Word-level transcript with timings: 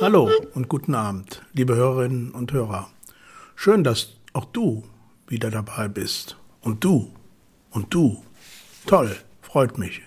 Hallo 0.00 0.30
und 0.54 0.68
guten 0.68 0.94
Abend, 0.94 1.42
liebe 1.54 1.74
Hörerinnen 1.74 2.32
und 2.32 2.52
Hörer. 2.52 2.90
Schön, 3.54 3.84
dass 3.84 4.16
auch 4.34 4.44
du 4.44 4.84
wieder 5.28 5.50
dabei 5.50 5.88
bist. 5.88 6.36
Und 6.60 6.84
du. 6.84 7.10
Und 7.70 7.94
du. 7.94 8.22
Toll, 8.84 9.16
freut 9.40 9.78
mich. 9.78 10.02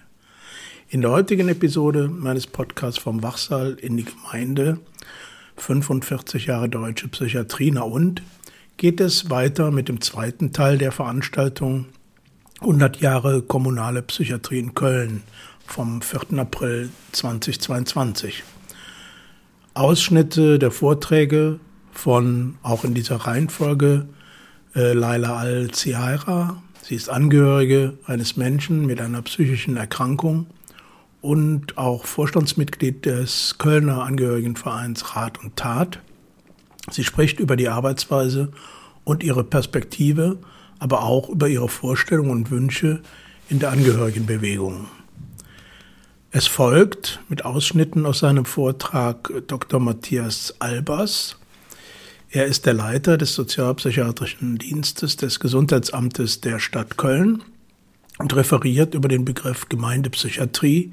In 0.90 1.02
der 1.02 1.10
heutigen 1.10 1.50
Episode 1.50 2.08
meines 2.08 2.46
Podcasts 2.46 3.00
vom 3.00 3.24
Wachsaal 3.24 3.74
in 3.74 3.98
die 3.98 4.06
Gemeinde 4.06 4.80
45 5.58 6.46
Jahre 6.46 6.70
deutsche 6.70 7.08
Psychiatrie 7.08 7.72
na 7.72 7.82
und 7.82 8.22
geht 8.78 9.02
es 9.02 9.32
weiter 9.32 9.72
mit 9.72 9.90
dem 9.90 10.00
zweiten 10.00 10.54
Teil 10.54 10.78
der 10.78 10.92
Veranstaltung 10.92 11.88
100 12.62 13.00
Jahre 13.00 13.42
kommunale 13.42 14.02
Psychiatrie 14.02 14.60
in 14.60 14.76
Köln 14.76 15.24
vom 15.66 16.02
4. 16.02 16.40
April 16.40 16.90
2022. 17.14 18.44
Ausschnitte 19.74 20.60
der 20.60 20.72
Vorträge 20.72 21.62
von, 21.94 22.58
auch 22.62 22.84
in 22.84 22.94
dieser 22.94 23.16
Reihenfolge, 23.16 24.10
äh, 24.76 24.92
Laila 24.92 25.38
Al-Zihaira. 25.38 26.62
Sie 26.82 26.96
ist 26.96 27.10
Angehörige 27.10 27.98
eines 28.06 28.36
Menschen 28.36 28.86
mit 28.86 29.00
einer 29.00 29.22
psychischen 29.22 29.78
Erkrankung 29.78 30.48
und 31.22 31.78
auch 31.78 32.06
Vorstandsmitglied 32.06 33.06
des 33.06 33.58
Kölner 33.58 34.04
Angehörigenvereins 34.04 35.16
Rat 35.16 35.42
und 35.42 35.56
Tat. 35.56 36.00
Sie 36.92 37.06
spricht 37.06 37.40
über 37.40 37.56
die 37.56 37.70
Arbeitsweise 37.70 38.52
und 39.06 39.24
ihre 39.24 39.46
Perspektive, 39.46 40.40
aber 40.80 41.04
auch 41.04 41.30
über 41.30 41.48
ihre 41.48 41.70
Vorstellungen 41.70 42.32
und 42.32 42.52
Wünsche 42.52 43.02
in 43.50 43.60
der 43.60 43.72
Angehörigenbewegung. 43.72 44.88
Es 46.32 46.48
folgt 46.48 47.20
mit 47.28 47.44
Ausschnitten 47.44 48.06
aus 48.06 48.20
seinem 48.20 48.46
Vortrag 48.46 49.32
Dr. 49.48 49.80
Matthias 49.80 50.56
Albers. 50.60 51.38
Er 52.30 52.46
ist 52.46 52.68
der 52.68 52.74
Leiter 52.74 53.18
des 53.18 53.34
Sozialpsychiatrischen 53.34 54.60
Dienstes 54.60 55.18
des 55.18 55.40
Gesundheitsamtes 55.40 56.42
der 56.42 56.60
Stadt 56.60 56.98
Köln 56.98 57.44
und 58.20 58.36
referiert 58.36 58.94
über 58.94 59.08
den 59.08 59.26
Begriff 59.26 59.70
Gemeindepsychiatrie, 59.70 60.92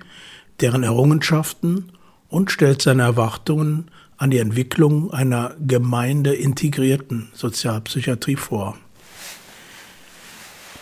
deren 0.61 0.83
Errungenschaften 0.83 1.93
und 2.29 2.51
stellt 2.51 2.81
seine 2.81 3.03
Erwartungen 3.03 3.91
an 4.17 4.31
die 4.31 4.39
Entwicklung 4.39 5.13
einer 5.13 5.55
gemeindeintegrierten 5.61 7.29
Sozialpsychiatrie 7.35 8.37
vor. 8.37 8.79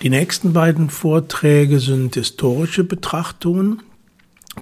Die 0.05 0.11
nächsten 0.11 0.53
beiden 0.53 0.91
Vorträge 0.91 1.81
sind 1.81 2.15
historische 2.15 2.85
Betrachtungen 2.85 3.83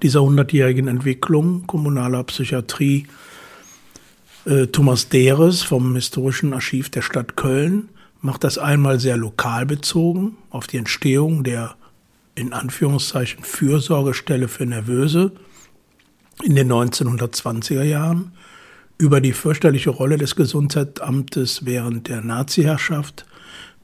dieser 0.00 0.22
hundertjährigen 0.22 0.86
Entwicklung 0.86 1.66
kommunaler 1.66 2.22
Psychiatrie 2.22 3.08
äh, 4.44 4.68
Thomas 4.68 5.08
Deres 5.08 5.62
vom 5.62 5.96
Historischen 5.96 6.54
Archiv 6.54 6.90
der 6.90 7.02
Stadt 7.02 7.34
Köln 7.34 7.88
macht 8.20 8.44
das 8.44 8.56
einmal 8.56 9.00
sehr 9.00 9.16
lokal 9.16 9.66
bezogen 9.66 10.36
auf 10.50 10.68
die 10.68 10.76
Entstehung 10.76 11.42
der 11.42 11.74
in 12.36 12.52
Anführungszeichen 12.52 13.42
Fürsorgestelle 13.42 14.46
für 14.46 14.64
Nervöse 14.64 15.32
in 16.44 16.54
den 16.54 16.70
1920er 16.70 17.82
Jahren, 17.82 18.30
über 18.96 19.20
die 19.20 19.32
fürchterliche 19.32 19.90
Rolle 19.90 20.18
des 20.18 20.36
Gesundheitsamtes 20.36 21.66
während 21.66 22.06
der 22.06 22.20
Nazi-Herrschaft 22.20 23.26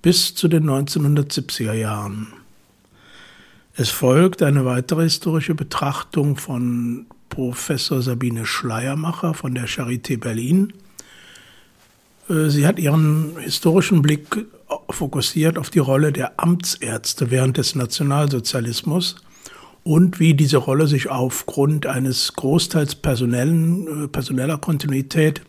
bis 0.03 0.35
zu 0.35 0.49
den 0.49 0.69
1970er 0.69 1.73
Jahren. 1.73 2.29
Es 3.75 3.91
folgt 3.91 4.43
eine 4.43 4.65
weitere 4.65 5.03
historische 5.03 5.55
Betrachtung 5.55 6.37
von 6.37 7.07
Professor 7.29 8.03
Sabine 8.03 8.47
Schleiermacher 8.47 9.35
von 9.35 9.55
der 9.55 9.69
Charité 9.69 10.19
Berlin. 10.19 10.73
Äh, 12.29 12.49
sie 12.49 12.67
hat 12.67 12.79
ihren 12.79 13.37
historischen 13.39 14.03
Blick 14.03 14.47
fokussiert 14.91 15.59
auf 15.59 15.71
die 15.71 15.79
Rolle 15.79 16.13
der 16.13 16.41
Amtsärzte 16.41 17.31
während 17.31 17.57
des 17.57 17.75
Nationalsozialismus 17.75 19.17
und 19.85 20.19
wie 20.19 20.35
diese 20.35 20.59
Rolle 20.59 20.87
sich 20.87 21.09
aufgrund 21.09 21.87
eines 21.87 22.35
großteils 22.35 22.97
personellen, 22.97 24.05
äh, 24.05 24.09
personeller 24.09 24.59
Kontinuität 24.59 25.41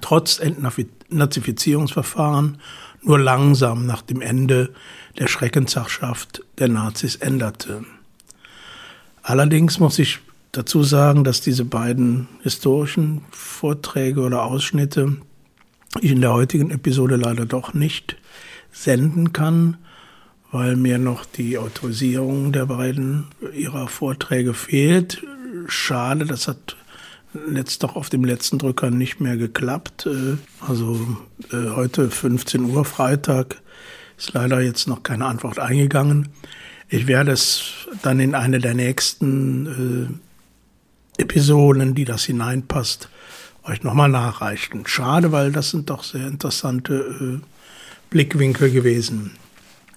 trotz 0.00 0.38
Entnazifizierungsverfahren 0.38 2.58
nur 3.02 3.18
langsam 3.18 3.86
nach 3.86 4.02
dem 4.02 4.20
Ende 4.20 4.72
der 5.18 5.28
Schreckensherrschaft 5.28 6.42
der 6.58 6.68
Nazis 6.68 7.16
änderte. 7.16 7.84
Allerdings 9.22 9.78
muss 9.78 9.98
ich 9.98 10.20
dazu 10.52 10.82
sagen, 10.82 11.24
dass 11.24 11.40
diese 11.40 11.64
beiden 11.64 12.28
historischen 12.42 13.22
Vorträge 13.30 14.20
oder 14.20 14.44
Ausschnitte 14.44 15.16
ich 16.00 16.12
in 16.12 16.20
der 16.20 16.32
heutigen 16.32 16.70
Episode 16.70 17.16
leider 17.16 17.46
doch 17.46 17.74
nicht 17.74 18.16
senden 18.70 19.32
kann, 19.32 19.78
weil 20.52 20.76
mir 20.76 20.98
noch 20.98 21.24
die 21.24 21.58
Autorisierung 21.58 22.52
der 22.52 22.66
beiden 22.66 23.26
ihrer 23.54 23.88
Vorträge 23.88 24.54
fehlt. 24.54 25.22
Schade, 25.66 26.26
das 26.26 26.48
hat 26.48 26.76
letzt 27.46 27.82
doch 27.82 27.96
auf 27.96 28.08
dem 28.08 28.24
letzten 28.24 28.58
Drücker 28.58 28.90
nicht 28.90 29.20
mehr 29.20 29.36
geklappt. 29.36 30.06
Äh, 30.06 30.36
also 30.60 30.98
äh, 31.52 31.70
heute 31.70 32.10
15 32.10 32.64
Uhr 32.64 32.84
Freitag 32.84 33.62
ist 34.18 34.32
leider 34.32 34.60
jetzt 34.60 34.88
noch 34.88 35.02
keine 35.02 35.26
Antwort 35.26 35.58
eingegangen. 35.58 36.28
Ich 36.88 37.06
werde 37.06 37.32
es 37.32 37.88
dann 38.02 38.20
in 38.20 38.34
eine 38.34 38.60
der 38.60 38.74
nächsten 38.74 40.20
äh, 41.18 41.22
Episoden, 41.22 41.94
die 41.94 42.04
das 42.04 42.24
hineinpasst, 42.24 43.08
euch 43.64 43.82
nochmal 43.82 44.08
nachreichen. 44.08 44.86
Schade, 44.86 45.32
weil 45.32 45.50
das 45.50 45.70
sind 45.70 45.90
doch 45.90 46.04
sehr 46.04 46.26
interessante 46.26 46.94
äh, 47.42 47.46
Blickwinkel 48.10 48.70
gewesen. 48.70 49.32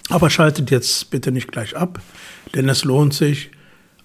Aber 0.09 0.29
schaltet 0.29 0.71
jetzt 0.71 1.11
bitte 1.11 1.31
nicht 1.31 1.51
gleich 1.51 1.77
ab, 1.77 2.01
denn 2.55 2.67
es 2.67 2.83
lohnt 2.83 3.13
sich, 3.13 3.51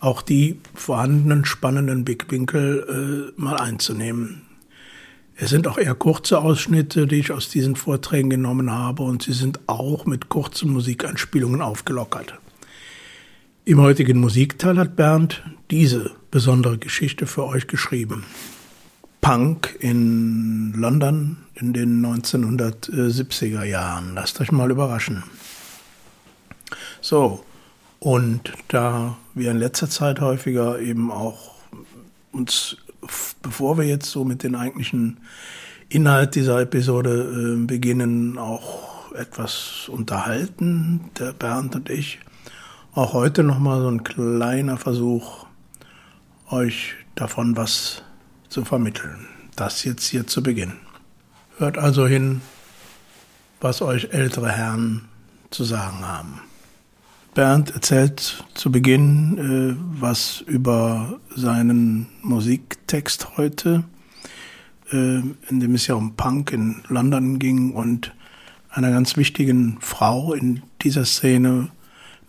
auch 0.05 0.23
die 0.23 0.61
vorhandenen 0.75 1.45
spannenden 1.45 2.05
Blickwinkel 2.05 3.33
äh, 3.37 3.41
mal 3.41 3.57
einzunehmen. 3.57 4.43
Es 5.37 5.51
sind 5.51 5.67
auch 5.67 5.79
eher 5.79 5.95
kurze 5.95 6.39
Ausschnitte, 6.39 7.07
die 7.07 7.17
ich 7.17 7.33
aus 7.33 7.49
diesen 7.49 7.75
Vorträgen 7.75 8.31
genommen 8.31 8.71
habe 8.71 9.03
und 9.03 9.23
sie 9.23 9.33
sind 9.33 9.61
auch 9.67 10.07
mit 10.07 10.29
kurzen 10.29 10.71
Musikanspielungen 10.71 11.61
aufgelockert. 11.61 12.35
Im 13.65 13.81
heutigen 13.81 14.21
Musikteil 14.21 14.79
hat 14.79 14.95
Bernd 14.95 15.43
diese 15.71 16.11
besondere 16.31 16.79
Geschichte 16.79 17.27
für 17.27 17.47
euch 17.47 17.67
geschrieben. 17.67 18.25
Punk 19.23 19.75
in 19.81 20.75
London 20.77 21.39
in 21.55 21.73
den 21.73 22.05
1970er 22.05 23.65
Jahren. 23.65 24.15
Lasst 24.15 24.39
euch 24.41 24.53
mal 24.53 24.71
überraschen. 24.71 25.25
So, 27.01 27.45
und 28.05 28.53
da 28.69 29.17
wir 29.33 29.51
in 29.51 29.57
letzter 29.57 29.89
Zeit 29.89 30.21
häufiger 30.21 30.79
eben 30.79 31.11
auch 31.11 31.55
uns 32.33 32.77
bevor 33.41 33.79
wir 33.79 33.85
jetzt 33.85 34.11
so 34.11 34.25
mit 34.27 34.43
den 34.43 34.55
eigentlichen 34.55 35.19
Inhalt 35.89 36.35
dieser 36.35 36.61
Episode 36.61 37.55
äh, 37.55 37.65
beginnen, 37.65 38.37
auch 38.37 39.13
etwas 39.15 39.89
unterhalten, 39.89 41.11
der 41.19 41.33
Bernd 41.33 41.77
und 41.77 41.89
ich. 41.89 42.19
Auch 42.93 43.15
heute 43.15 43.43
nochmal 43.43 43.81
so 43.81 43.89
ein 43.89 44.05
kleiner 44.05 44.77
Versuch, 44.77 45.47
euch 46.51 46.95
davon 47.15 47.57
was 47.57 48.03
zu 48.51 48.67
vermitteln. 48.67 49.27
Das 49.57 49.83
jetzt 49.85 50.07
hier 50.07 50.27
zu 50.27 50.43
Beginn. 50.43 50.75
Hört 51.57 51.79
also 51.79 52.07
hin, 52.07 52.43
was 53.63 53.81
euch 53.81 54.09
ältere 54.13 54.51
Herren 54.51 55.09
zu 55.51 55.65
sagen 55.65 56.07
haben. 56.07 56.41
Bernd 57.35 57.75
erzählt 57.75 58.45
zu 58.55 58.71
Beginn 58.71 59.39
äh, 59.39 60.01
was 60.01 60.41
über 60.47 61.19
seinen 61.35 62.07
Musiktext 62.23 63.37
heute, 63.37 63.85
äh, 64.93 65.19
in 65.51 65.61
dem 65.61 65.75
es 65.75 65.89
ja 65.89 65.97
um 65.97 66.15
Punk 66.15 66.53
in 66.53 66.83
London 66.89 67.41
ging 67.41 67.73
und 67.73 68.15
einer 68.71 68.91
ganz 68.91 69.17
wichtigen 69.17 69.79
Frau 69.81 70.33
in 70.33 70.63
dieser 70.83 71.05
Szene, 71.05 71.71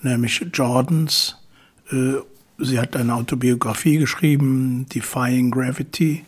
nämlich 0.02 0.44
Jordans. 0.54 1.38
Äh, 1.92 2.16
sie 2.58 2.80
hat 2.80 2.96
eine 2.96 3.14
Autobiografie 3.14 3.98
geschrieben, 3.98 4.88
Defying 4.94 5.52
Gravity, 5.52 6.26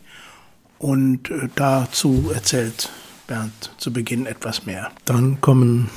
und 0.79 1.31
äh, 1.31 1.49
dazu 1.55 2.31
erzählt 2.33 2.91
Bernd 3.25 3.71
zu 3.77 3.91
Beginn 3.91 4.27
etwas 4.27 4.67
mehr. 4.67 4.91
Dann 5.05 5.41
kommen 5.41 5.89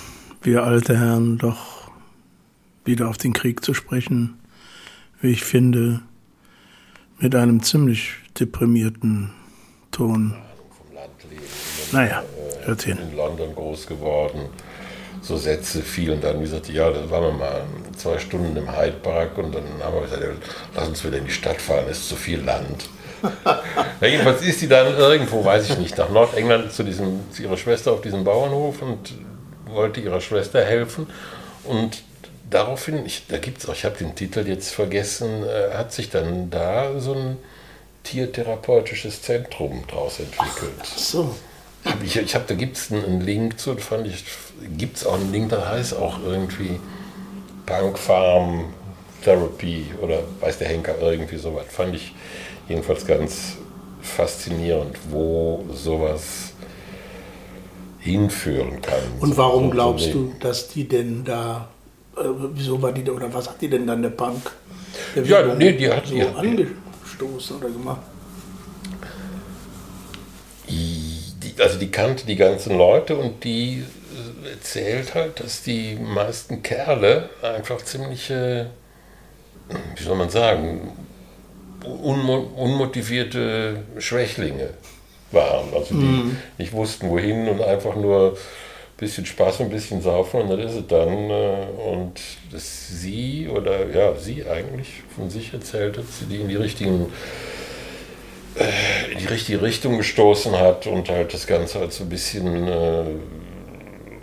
wir 0.42 0.64
alte 0.64 0.98
Herren 0.98 1.36
doch 1.36 1.79
wieder 2.84 3.08
auf 3.08 3.18
den 3.18 3.32
Krieg 3.32 3.64
zu 3.64 3.74
sprechen, 3.74 4.38
wie 5.20 5.30
ich 5.30 5.44
finde, 5.44 6.00
mit 7.18 7.34
einem 7.34 7.62
ziemlich 7.62 8.14
deprimierten 8.38 9.32
Ton. 9.90 10.36
Naja, 11.92 12.22
hört 12.64 12.82
hin. 12.82 12.98
In 12.98 13.16
London 13.16 13.54
groß 13.54 13.86
geworden 13.86 14.48
so 15.22 15.36
Sätze 15.36 15.82
fielen 15.82 16.20
dann, 16.20 16.38
wie 16.38 16.44
gesagt, 16.44 16.68
ja, 16.68 16.90
da 16.90 17.10
waren 17.10 17.24
wir 17.24 17.32
mal 17.32 17.62
zwei 17.96 18.18
Stunden 18.18 18.56
im 18.56 18.76
Hyde 18.76 18.96
Park 19.02 19.38
und 19.38 19.54
dann 19.54 19.64
haben 19.82 19.94
wir 19.94 20.02
gesagt, 20.02 20.22
lass 20.74 20.88
uns 20.88 21.04
wieder 21.04 21.18
in 21.18 21.26
die 21.26 21.30
Stadt 21.30 21.60
fahren, 21.60 21.84
es 21.90 21.98
ist 21.98 22.08
zu 22.08 22.16
viel 22.16 22.40
Land. 22.40 22.88
ja, 24.00 24.06
jedenfalls 24.06 24.42
ist 24.42 24.60
sie 24.60 24.68
dann 24.68 24.96
irgendwo, 24.96 25.44
weiß 25.44 25.70
ich 25.70 25.78
nicht, 25.78 25.98
nach 25.98 26.08
Nordengland 26.08 26.72
zu, 26.72 26.82
diesem, 26.82 27.20
zu 27.30 27.42
ihrer 27.42 27.58
Schwester 27.58 27.92
auf 27.92 28.00
diesem 28.00 28.24
Bauernhof 28.24 28.80
und 28.80 29.14
wollte 29.66 30.00
ihrer 30.00 30.22
Schwester 30.22 30.64
helfen. 30.64 31.06
Und 31.64 32.02
daraufhin, 32.50 33.06
ich, 33.06 33.26
da 33.28 33.38
gibt 33.38 33.58
es 33.58 33.68
auch, 33.68 33.74
ich 33.74 33.84
habe 33.84 33.96
den 33.96 34.14
Titel 34.14 34.46
jetzt 34.46 34.72
vergessen, 34.72 35.44
äh, 35.44 35.74
hat 35.74 35.92
sich 35.92 36.10
dann 36.10 36.50
da 36.50 37.00
so 37.00 37.14
ein 37.14 37.36
tiertherapeutisches 38.02 39.22
Zentrum 39.22 39.84
draus 39.86 40.20
entwickelt. 40.20 40.74
Ach 40.80 40.98
so. 40.98 41.34
Hab 41.84 42.02
ich 42.02 42.16
ich 42.16 42.34
habe, 42.34 42.44
da 42.46 42.54
gibt 42.54 42.76
es 42.76 42.92
einen 42.92 43.22
Link 43.22 43.58
zu, 43.58 43.76
fand 43.76 44.06
ich, 44.06 44.24
gibt 44.76 44.98
es 44.98 45.06
auch 45.06 45.14
einen 45.14 45.32
Link, 45.32 45.50
da 45.50 45.66
heißt 45.68 45.94
auch 45.94 46.18
irgendwie 46.22 46.78
Punk 47.64 47.98
Farm 47.98 48.74
Therapy 49.22 49.86
oder 50.00 50.20
weiß 50.40 50.58
der 50.58 50.68
Henker 50.68 50.94
irgendwie 51.00 51.36
sowas. 51.36 51.66
Fand 51.68 51.94
ich 51.94 52.14
jedenfalls 52.68 53.06
ganz 53.06 53.56
faszinierend, 54.02 54.96
wo 55.10 55.64
sowas 55.72 56.52
hinführen 57.98 58.80
kann. 58.80 59.02
Und 59.20 59.36
warum 59.36 59.64
so 59.64 59.70
glaubst 59.70 60.14
du, 60.14 60.32
dass 60.40 60.68
die 60.68 60.88
denn 60.88 61.24
da, 61.24 61.68
äh, 62.16 62.22
wieso 62.54 62.80
war 62.80 62.92
die 62.92 63.04
da, 63.04 63.12
oder 63.12 63.32
was 63.32 63.48
hat 63.48 63.60
die 63.60 63.68
denn 63.68 63.86
dann 63.86 64.02
der 64.02 64.10
Punk? 64.10 64.50
Der 65.14 65.24
ja, 65.24 65.54
nee, 65.54 65.72
die 65.72 65.90
hat 65.90 66.06
so 66.06 66.14
die, 66.14 66.22
angestoßen 66.22 67.56
oder 67.56 67.68
gemacht. 67.68 68.02
Die, 70.68 71.54
also 71.58 71.78
die 71.78 71.90
kannte 71.90 72.26
die 72.26 72.36
ganzen 72.36 72.76
Leute 72.76 73.16
und 73.16 73.44
die 73.44 73.84
äh, 74.44 74.50
erzählt 74.50 75.14
halt, 75.14 75.40
dass 75.40 75.62
die 75.62 75.96
meisten 75.96 76.62
Kerle 76.62 77.30
einfach 77.42 77.82
ziemliche, 77.82 78.70
wie 79.96 80.02
soll 80.02 80.16
man 80.16 80.30
sagen, 80.30 80.92
unmotivierte 81.84 83.82
Schwächlinge 83.98 84.70
waren. 85.32 85.72
Also 85.74 85.94
die 85.94 86.04
mhm. 86.04 86.36
nicht 86.58 86.72
wussten, 86.72 87.08
wohin 87.08 87.48
und 87.48 87.62
einfach 87.62 87.96
nur 87.96 88.36
bisschen 89.00 89.26
Spaß 89.26 89.60
und 89.60 89.66
ein 89.66 89.70
bisschen 89.70 90.02
saufen 90.02 90.42
und 90.42 90.50
dann 90.50 90.60
ist 90.60 90.74
es 90.74 90.86
dann. 90.86 91.30
Äh, 91.30 91.66
und 91.90 92.20
dass 92.52 92.88
sie 92.88 93.48
oder 93.48 93.88
ja, 93.88 94.14
sie 94.14 94.44
eigentlich 94.46 95.02
von 95.14 95.30
sich 95.30 95.52
erzählt 95.52 95.98
hat, 95.98 96.04
sie 96.06 96.26
die 96.26 96.40
in 96.40 96.48
die 96.48 96.56
richtigen 96.56 97.06
äh, 98.56 99.12
in 99.12 99.18
die 99.18 99.26
richtige 99.26 99.62
Richtung 99.62 99.98
gestoßen 99.98 100.56
hat 100.58 100.86
und 100.86 101.08
halt 101.08 101.34
das 101.34 101.46
Ganze 101.46 101.80
halt 101.80 101.92
so 101.92 102.04
ein 102.04 102.08
bisschen 102.08 102.68
äh, 102.68 103.04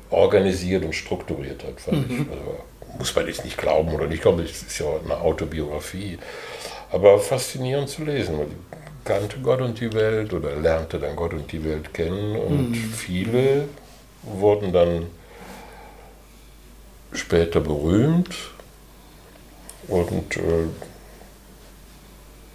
organisiert 0.09 0.85
und 0.85 0.93
strukturiert 0.93 1.63
hat, 1.63 1.81
fand 1.81 2.09
mhm. 2.09 2.21
ich. 2.21 2.31
Also, 2.31 2.63
muss 2.97 3.15
man 3.15 3.27
jetzt 3.27 3.45
nicht 3.45 3.57
glauben 3.57 3.93
oder 3.93 4.07
nicht 4.07 4.23
glauben, 4.23 4.39
das 4.41 4.63
ist 4.63 4.79
ja 4.79 4.87
eine 5.03 5.19
Autobiografie 5.21 6.17
aber 6.91 7.19
faszinierend 7.19 7.89
zu 7.89 8.03
lesen. 8.03 8.37
Man 8.37 8.47
kannte 9.03 9.37
Gott 9.39 9.61
und 9.61 9.79
die 9.79 9.91
Welt 9.93 10.33
oder 10.33 10.55
lernte 10.55 10.99
dann 10.99 11.15
Gott 11.15 11.33
und 11.33 11.51
die 11.51 11.63
Welt 11.63 11.93
kennen 11.93 12.35
und 12.35 12.71
mhm. 12.71 12.93
viele 12.93 13.65
wurden 14.33 14.73
dann 14.73 15.07
später 17.13 17.59
berühmt 17.59 18.35
und 19.87 20.37
äh, 20.37 20.67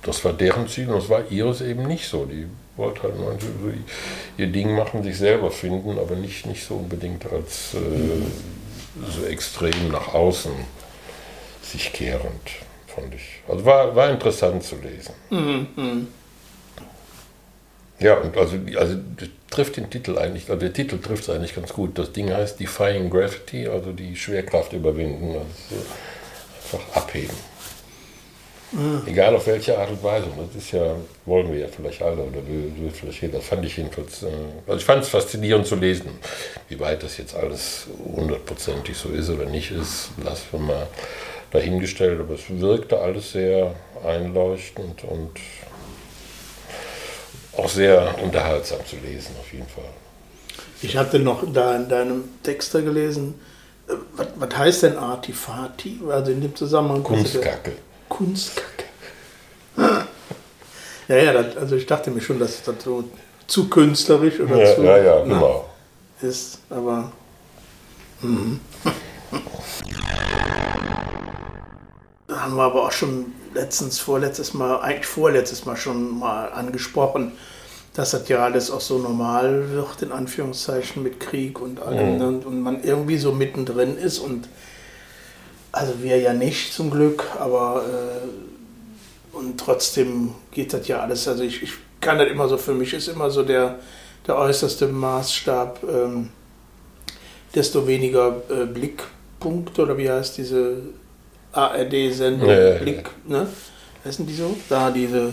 das 0.02 0.24
war 0.24 0.32
deren 0.32 0.68
Ziel 0.68 0.88
und 0.88 0.96
das 0.96 1.08
war 1.08 1.30
ihres 1.30 1.60
eben 1.60 1.86
nicht 1.86 2.08
so. 2.08 2.24
Die 2.24 2.46
wollte 2.76 3.04
halt 3.04 3.18
nur 3.18 3.36
ihr 4.36 4.46
Ding 4.48 4.74
machen, 4.74 5.02
sich 5.02 5.16
selber 5.16 5.50
finden, 5.50 5.98
aber 5.98 6.16
nicht, 6.16 6.46
nicht 6.46 6.64
so 6.64 6.74
unbedingt 6.74 7.30
als 7.32 7.74
äh, 7.74 8.22
so 9.10 9.24
extrem 9.24 9.90
nach 9.90 10.12
außen 10.12 10.52
sich 11.62 11.92
kehrend 11.92 12.50
fand 12.86 13.14
ich. 13.14 13.42
Also 13.48 13.64
war, 13.64 13.94
war 13.96 14.10
interessant 14.10 14.62
zu 14.62 14.76
lesen. 14.76 15.14
Mhm. 15.30 16.08
Ja, 18.02 18.14
und 18.14 18.36
also, 18.36 18.56
also 18.76 18.96
trifft 19.50 19.76
den 19.76 19.88
Titel 19.90 20.18
eigentlich, 20.18 20.48
also 20.48 20.60
der 20.60 20.72
Titel 20.72 20.98
trifft 20.98 21.24
es 21.24 21.30
eigentlich 21.30 21.54
ganz 21.54 21.72
gut. 21.72 21.98
Das 21.98 22.12
Ding 22.12 22.32
heißt 22.32 22.58
Defying 22.58 23.10
Gravity, 23.10 23.68
also 23.68 23.92
die 23.92 24.16
Schwerkraft 24.16 24.72
überwinden, 24.72 25.36
also 25.36 25.84
einfach 26.64 26.96
abheben. 26.96 27.36
Mhm. 28.72 29.02
Egal 29.06 29.36
auf 29.36 29.46
welche 29.46 29.78
Art 29.78 29.90
und 29.90 30.02
Weise. 30.02 30.26
Das 30.36 30.62
ist 30.62 30.72
ja, 30.72 30.96
wollen 31.26 31.52
wir 31.52 31.60
ja 31.60 31.66
vielleicht 31.68 32.02
alle 32.02 32.22
oder 32.22 32.46
will, 32.46 32.72
will 32.76 32.90
vielleicht 32.90 33.20
jeder. 33.20 33.38
Das 33.38 33.46
fand 33.46 33.64
ich 33.66 33.76
jedenfalls, 33.76 34.22
äh, 34.22 34.28
also 34.66 34.78
ich 34.78 34.84
fand 34.84 35.02
es 35.02 35.10
faszinierend 35.10 35.66
zu 35.66 35.76
lesen. 35.76 36.18
Wie 36.68 36.80
weit 36.80 37.02
das 37.02 37.18
jetzt 37.18 37.36
alles 37.36 37.86
hundertprozentig 38.16 38.96
so 38.96 39.10
ist 39.10 39.28
oder 39.28 39.44
nicht 39.44 39.70
ist, 39.70 40.10
lassen 40.24 40.46
wir 40.52 40.58
mal 40.60 40.86
dahingestellt, 41.50 42.18
aber 42.18 42.34
es 42.34 42.44
wirkte 42.48 42.98
alles 42.98 43.32
sehr 43.32 43.74
einleuchtend 44.04 45.04
und 45.04 45.32
auch 47.62 47.68
sehr 47.68 48.14
unterhaltsam 48.22 48.78
zu 48.86 48.96
lesen, 48.96 49.34
auf 49.40 49.52
jeden 49.52 49.68
Fall. 49.68 49.84
Ich 50.82 50.96
hatte 50.96 51.18
noch 51.18 51.44
da 51.52 51.76
in 51.76 51.88
deinem 51.88 52.24
Text 52.42 52.72
gelesen, 52.72 53.34
äh, 53.88 53.92
was, 54.16 54.28
was 54.36 54.56
heißt 54.56 54.82
denn 54.82 54.96
Artifati? 54.96 56.00
Also 56.08 56.32
in 56.32 56.40
dem 56.40 56.54
Zusammenhang. 56.56 57.02
Kunstkacke. 57.02 57.72
Kunstkacke. 58.08 58.84
Ja, 61.08 61.16
ja, 61.16 61.32
das, 61.32 61.56
also 61.56 61.74
ich 61.74 61.84
dachte 61.84 62.10
mir 62.12 62.20
schon, 62.20 62.38
dass 62.38 62.62
das 62.62 62.76
so 62.84 63.04
zu 63.48 63.68
künstlerisch 63.68 64.38
oder 64.40 64.56
ja, 64.56 64.74
zu. 64.74 64.82
Ja, 64.82 64.96
ja, 64.96 65.22
genau. 65.24 65.68
Ist, 66.22 66.60
aber. 66.70 67.12
Mhm. 68.22 68.60
haben 72.42 72.56
wir 72.56 72.64
aber 72.64 72.86
auch 72.86 72.92
schon 72.92 73.32
letztens, 73.54 74.00
vorletztes 74.00 74.52
Mal, 74.52 74.80
eigentlich 74.80 75.06
vorletztes 75.06 75.64
Mal 75.64 75.76
schon 75.76 76.18
mal 76.18 76.52
angesprochen, 76.52 77.32
dass 77.94 78.10
das 78.10 78.28
ja 78.28 78.44
alles 78.44 78.70
auch 78.70 78.80
so 78.80 78.98
normal 78.98 79.70
wird, 79.70 80.02
in 80.02 80.12
Anführungszeichen, 80.12 81.02
mit 81.02 81.20
Krieg 81.20 81.60
und 81.60 81.80
allem. 81.80 82.16
Mhm. 82.16 82.22
Und, 82.22 82.46
und 82.46 82.60
man 82.60 82.82
irgendwie 82.82 83.18
so 83.18 83.32
mittendrin 83.32 83.96
ist 83.96 84.18
und 84.18 84.48
also 85.70 86.02
wir 86.02 86.18
ja 86.18 86.32
nicht 86.34 86.72
zum 86.72 86.90
Glück, 86.90 87.24
aber 87.38 87.84
äh, 87.86 89.36
und 89.36 89.58
trotzdem 89.58 90.34
geht 90.50 90.72
das 90.72 90.88
ja 90.88 91.00
alles. 91.00 91.28
Also 91.28 91.44
ich, 91.44 91.62
ich 91.62 91.72
kann 92.00 92.18
das 92.18 92.28
immer 92.28 92.48
so, 92.48 92.58
für 92.58 92.74
mich 92.74 92.92
ist 92.92 93.08
immer 93.08 93.30
so 93.30 93.42
der, 93.42 93.78
der 94.26 94.36
äußerste 94.36 94.88
Maßstab, 94.88 95.80
ähm, 95.88 96.30
desto 97.54 97.86
weniger 97.86 98.42
äh, 98.50 98.66
Blickpunkt 98.66 99.78
oder 99.78 99.96
wie 99.96 100.10
heißt 100.10 100.36
diese 100.38 100.82
ARD-Sendung 101.52 102.48
ja, 102.48 102.70
ja, 102.70 102.78
Blick, 102.78 103.10
ne? 103.26 103.46
Heißen 104.04 104.26
die 104.26 104.34
so? 104.34 104.56
Da 104.68 104.90
diese. 104.90 105.32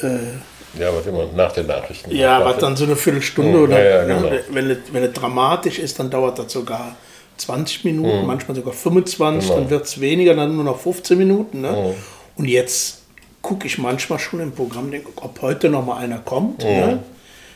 Äh, 0.00 0.78
ja, 0.78 0.94
was 0.94 1.06
immer 1.06 1.26
nach 1.34 1.52
den 1.52 1.66
Nachrichten. 1.66 2.10
Ja, 2.14 2.44
was 2.44 2.58
dann 2.58 2.76
so 2.76 2.84
eine 2.84 2.96
Viertelstunde 2.96 3.58
mhm, 3.58 3.64
oder. 3.64 4.04
Ne? 4.04 4.14
Genau. 4.14 4.30
Wenn, 4.50 4.70
es, 4.70 4.78
wenn 4.92 5.02
es 5.04 5.12
dramatisch 5.12 5.78
ist, 5.78 5.98
dann 5.98 6.10
dauert 6.10 6.38
das 6.38 6.52
sogar 6.52 6.96
20 7.36 7.84
Minuten, 7.84 8.20
mhm. 8.20 8.26
manchmal 8.26 8.56
sogar 8.56 8.72
25, 8.72 9.48
genau. 9.48 9.60
dann 9.60 9.70
wird 9.70 9.84
es 9.84 10.00
weniger, 10.00 10.34
dann 10.34 10.54
nur 10.54 10.64
noch 10.64 10.78
15 10.78 11.18
Minuten. 11.18 11.60
Ne? 11.60 11.70
Mhm. 11.70 11.94
Und 12.36 12.48
jetzt 12.48 13.02
gucke 13.42 13.66
ich 13.66 13.78
manchmal 13.78 14.18
schon 14.18 14.40
im 14.40 14.52
Programm, 14.52 14.90
denke, 14.90 15.10
ob 15.16 15.40
heute 15.42 15.68
noch 15.68 15.84
mal 15.84 15.98
einer 15.98 16.18
kommt. 16.18 16.64
Ne? 16.64 17.00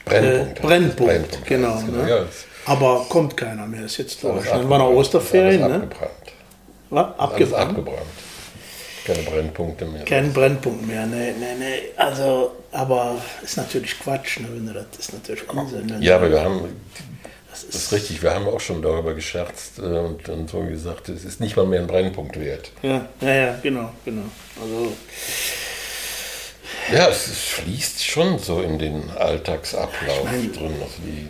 Brennpunkt. 0.05 0.59
Äh, 0.59 0.63
Brennpunkt, 0.63 0.97
Brennpunkt, 0.97 1.47
genau. 1.47 1.81
Ne? 1.83 2.09
Ja, 2.09 2.25
Aber 2.67 3.07
kommt 3.09 3.37
keiner 3.37 3.67
mehr, 3.67 3.85
ist 3.85 3.99
jetzt 3.99 4.23
durch. 4.23 4.49
Dann 4.49 4.69
war 4.69 4.79
noch 4.79 4.91
Osterferien. 4.91 5.61
Ne? 5.61 5.75
Abgebrannt. 5.75 6.13
Was? 6.91 7.19
Abgebrannt? 7.19 7.71
abgebrannt. 7.71 8.07
Keine 9.05 9.23
Brennpunkte 9.23 9.87
mehr. 9.87 10.05
Kein 10.05 10.33
Brennpunkt 10.35 10.87
mehr, 10.87 11.07
ne, 11.07 11.33
ne, 11.33 11.57
ne. 11.59 11.75
Also, 11.97 12.57
aber 12.73 13.17
ist 13.43 13.57
natürlich 13.57 13.99
Quatsch, 13.99 14.41
ne, 14.41 14.49
wenn 14.51 14.67
du 14.67 14.75
das 14.75 14.87
ist 14.99 15.15
natürlich 15.15 15.49
Unsinn. 15.49 15.87
Ne? 15.87 15.99
Ja, 16.01 16.17
aber 16.17 16.31
wir 16.31 16.43
haben, 16.43 16.61
das 17.51 17.63
ist, 17.63 17.75
das 17.75 17.83
ist, 17.85 17.93
richtig, 17.95 18.23
wir 18.23 18.35
haben 18.35 18.47
auch 18.47 18.61
schon 18.61 18.83
darüber 18.83 19.15
gescherzt 19.15 19.79
äh, 19.79 19.83
und 19.83 20.29
dann 20.29 20.47
so 20.47 20.61
gesagt, 20.61 21.09
es 21.09 21.25
ist 21.25 21.41
nicht 21.41 21.57
mal 21.57 21.65
mehr 21.65 21.81
ein 21.81 21.87
Brennpunkt 21.87 22.39
wert. 22.39 22.71
Ja, 22.83 23.09
ja, 23.23 23.35
ja, 23.35 23.59
genau, 23.63 23.91
genau. 24.05 24.25
Also. 24.61 24.93
Ja, 26.93 27.09
es, 27.09 27.29
es 27.29 27.39
fließt 27.39 28.05
schon 28.05 28.39
so 28.39 28.61
in 28.61 28.79
den 28.79 29.11
Alltagsablauf 29.11 30.19
ich 30.19 30.25
mein, 30.25 30.53
drin. 30.53 30.75
Also 30.83 30.97
die, 30.99 31.29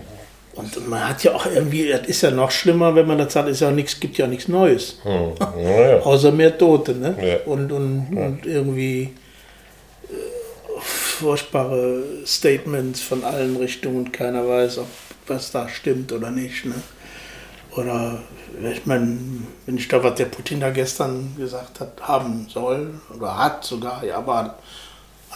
und 0.59 0.89
man 0.89 1.09
hat 1.09 1.23
ja 1.23 1.35
auch 1.35 1.47
irgendwie, 1.47 1.89
das 1.89 2.09
ist 2.09 2.23
ja 2.23 2.33
noch 2.33 2.51
schlimmer, 2.51 2.93
wenn 2.97 3.07
man 3.07 3.17
das 3.17 3.33
sagt, 3.33 3.49
ist 3.49 3.61
ja 3.61 3.71
nichts, 3.71 4.01
gibt 4.01 4.19
ja 4.19 4.27
nichts 4.27 4.49
Neues. 4.49 4.99
Hm. 5.05 5.33
Ja, 5.63 6.01
Außer 6.01 6.33
mehr 6.33 6.59
Tote, 6.59 6.97
ne? 6.97 7.17
Ja. 7.23 7.37
Und, 7.47 7.71
und, 7.71 8.09
ja. 8.13 8.27
und 8.27 8.45
irgendwie 8.45 9.15
äh, 10.03 10.81
furchtbare 10.81 12.03
Statements 12.27 13.01
von 13.01 13.23
allen 13.23 13.57
Richtungen 13.57 13.99
und 13.99 14.13
keiner 14.13 14.49
weiß, 14.49 14.79
ob 14.79 14.89
was 15.29 15.53
da 15.53 15.69
stimmt 15.69 16.11
oder 16.11 16.33
nicht. 16.33 16.65
Ne? 16.65 16.75
Oder 17.77 18.19
ich 18.73 18.85
meine, 18.85 19.17
wenn 19.65 19.77
ich 19.77 19.87
da, 19.87 20.03
was 20.03 20.17
der 20.17 20.25
Putin 20.25 20.59
da 20.59 20.71
gestern 20.71 21.37
gesagt 21.39 21.79
hat, 21.79 22.01
haben 22.03 22.49
soll, 22.53 22.95
oder 23.17 23.39
hat 23.39 23.65
sogar, 23.65 24.05
ja, 24.05 24.17
aber 24.17 24.59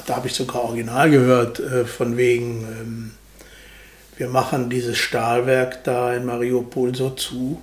da 0.05 0.17
habe 0.17 0.27
ich 0.27 0.35
sogar 0.35 0.65
original 0.65 1.11
gehört, 1.11 1.61
äh, 1.61 1.85
von 1.85 2.17
wegen, 2.17 2.67
ähm, 2.81 3.11
wir 4.23 4.29
machen 4.29 4.71
dieses 4.71 4.99
Stahlwerk 4.99 5.83
da 5.83 6.15
in 6.15 6.25
Mariupol 6.25 6.95
so 6.95 7.11
zu, 7.11 7.61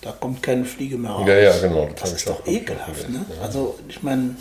da 0.00 0.12
kommt 0.12 0.44
keine 0.44 0.64
Fliege 0.64 0.96
mehr 0.96 1.10
raus. 1.10 1.26
Ja, 1.26 1.34
ja, 1.34 1.58
genau. 1.58 1.86
Das, 1.86 2.02
das 2.02 2.12
ist 2.12 2.28
doch 2.28 2.46
ekelhaft. 2.46 3.08
Ne? 3.10 3.26
Ja. 3.28 3.42
Also 3.42 3.76
ich 3.88 4.00
meine, 4.04 4.36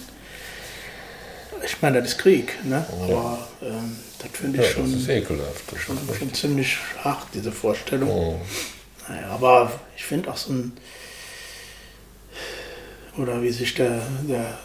ich 1.65 1.81
meine, 1.81 1.99
das 1.99 2.09
ist 2.09 2.19
Krieg, 2.19 2.63
ne? 2.63 2.85
Ja. 3.09 3.15
aber 3.15 3.47
ähm, 3.63 3.97
das 4.19 4.29
finde 4.33 4.59
ich 4.59 4.67
ja, 4.67 4.71
schon, 4.71 4.91
das 4.91 5.01
ist 5.01 5.09
ekelhaft. 5.09 5.63
Das 5.71 5.79
schon, 5.79 5.97
schon 6.19 6.31
ziemlich 6.35 6.77
hart, 7.03 7.25
diese 7.33 7.51
Vorstellung. 7.51 8.07
Oh. 8.07 8.39
Naja, 9.09 9.29
aber 9.29 9.71
ich 9.95 10.03
finde 10.03 10.29
auch 10.29 10.37
so 10.37 10.53
ein, 10.53 10.73
oder 13.17 13.41
wie 13.41 13.49
sich 13.49 13.73
der, 13.73 14.03
der 14.29 14.59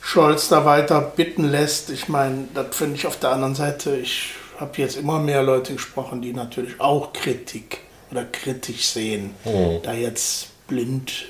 Scholz 0.00 0.46
da 0.46 0.64
weiter 0.64 1.00
bitten 1.00 1.42
lässt, 1.42 1.90
ich 1.90 2.06
meine, 2.06 2.46
das 2.54 2.76
finde 2.76 2.94
ich 2.94 3.08
auf 3.08 3.18
der 3.18 3.30
anderen 3.30 3.56
Seite, 3.56 3.96
ich 3.96 4.34
habe 4.58 4.72
jetzt 4.76 4.96
immer 4.96 5.18
mehr 5.18 5.42
Leute 5.42 5.74
gesprochen, 5.74 6.22
die 6.22 6.32
natürlich 6.32 6.80
auch 6.80 7.12
Kritik 7.12 7.78
oder 8.10 8.24
kritisch 8.24 8.86
sehen, 8.86 9.34
mhm. 9.44 9.80
da 9.82 9.92
jetzt 9.92 10.48
blind 10.66 11.26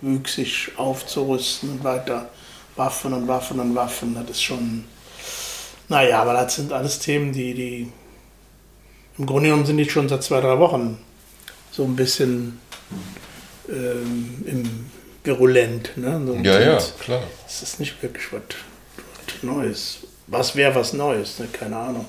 wüchsig 0.00 0.72
aufzurüsten 0.76 1.70
und 1.70 1.84
weiter 1.84 2.30
Waffen 2.76 3.12
und 3.12 3.28
Waffen 3.28 3.60
und 3.60 3.74
Waffen, 3.74 4.14
das 4.14 4.30
ist 4.30 4.42
schon, 4.42 4.84
naja, 5.88 6.22
aber 6.22 6.32
das 6.32 6.56
sind 6.56 6.72
alles 6.72 6.98
Themen, 6.98 7.32
die, 7.32 7.54
die, 7.54 7.92
im 9.18 9.26
Grunde 9.26 9.48
genommen 9.48 9.66
sind 9.66 9.76
die 9.76 9.88
schon 9.88 10.08
seit 10.08 10.22
zwei, 10.22 10.40
drei 10.40 10.58
Wochen 10.58 10.98
so 11.70 11.84
ein 11.84 11.94
bisschen 11.94 12.58
ähm, 13.68 14.44
im 14.46 14.86
virulent. 15.24 15.96
Ne? 15.96 16.20
So 16.26 16.34
ja, 16.34 16.60
ja, 16.60 16.78
klar. 16.98 17.22
Es 17.46 17.62
ist 17.62 17.80
nicht 17.80 18.02
wirklich 18.02 18.32
was, 18.32 18.42
was 19.26 19.42
Neues. 19.42 19.98
Was 20.26 20.56
wäre 20.56 20.74
was 20.74 20.92
Neues? 20.92 21.38
Ne? 21.38 21.48
Keine 21.52 21.76
Ahnung. 21.76 22.06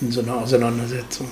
In 0.00 0.10
so 0.10 0.20
einer 0.22 0.36
Auseinandersetzung. 0.36 1.28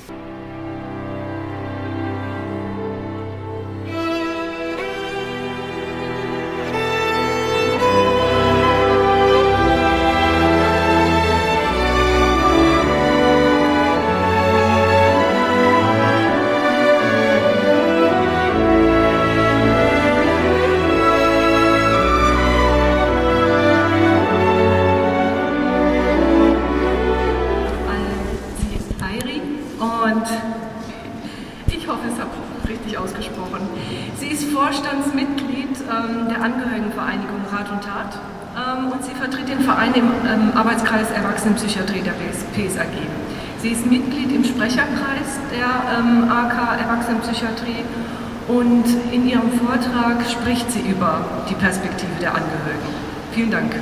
Vortrag 49.93 50.25
spricht 50.27 50.71
sie 50.71 50.81
über 50.81 51.45
die 51.51 51.55
Perspektive 51.55 52.13
der 52.19 52.31
Angehörigen. 52.35 52.95
Vielen 53.33 53.51
Dank. 53.51 53.73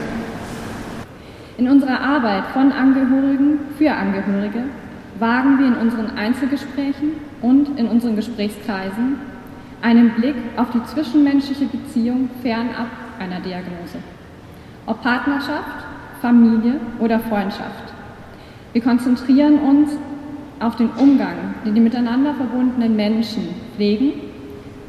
In 1.56 1.68
unserer 1.68 2.00
Arbeit 2.00 2.46
von 2.46 2.72
Angehörigen 2.72 3.60
für 3.78 3.92
Angehörige 3.92 4.64
wagen 5.20 5.58
wir 5.58 5.68
in 5.68 5.76
unseren 5.76 6.16
Einzelgesprächen 6.16 7.12
und 7.42 7.78
in 7.78 7.86
unseren 7.86 8.16
Gesprächskreisen 8.16 9.20
einen 9.82 10.10
Blick 10.14 10.34
auf 10.56 10.70
die 10.70 10.82
zwischenmenschliche 10.84 11.66
Beziehung 11.66 12.28
fernab 12.42 12.88
einer 13.20 13.38
Diagnose. 13.40 13.98
Ob 14.86 15.02
Partnerschaft, 15.02 15.84
Familie 16.20 16.80
oder 16.98 17.20
Freundschaft. 17.20 17.94
Wir 18.72 18.82
konzentrieren 18.82 19.60
uns 19.60 19.92
auf 20.58 20.74
den 20.74 20.90
Umgang, 20.90 21.54
den 21.64 21.74
die 21.74 21.80
miteinander 21.80 22.34
verbundenen 22.34 22.96
Menschen 22.96 23.54
pflegen 23.76 24.29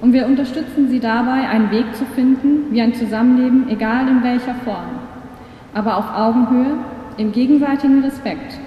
und 0.02 0.14
wir 0.14 0.26
unterstützen 0.26 0.90
sie 0.90 1.00
dabei, 1.00 1.48
einen 1.48 1.70
Weg 1.70 1.96
zu 1.96 2.06
finden, 2.06 2.72
wie 2.72 2.82
ein 2.82 2.96
Zusammenleben, 2.96 3.70
egal 3.70 4.08
in 4.08 4.24
welcher 4.24 4.56
Form, 4.56 5.00
aber 5.74 5.98
auf 5.98 6.12
Augenhöhe, 6.14 6.74
im 7.18 7.32
gegenseitigen 7.32 8.04
Respekt 8.04 8.58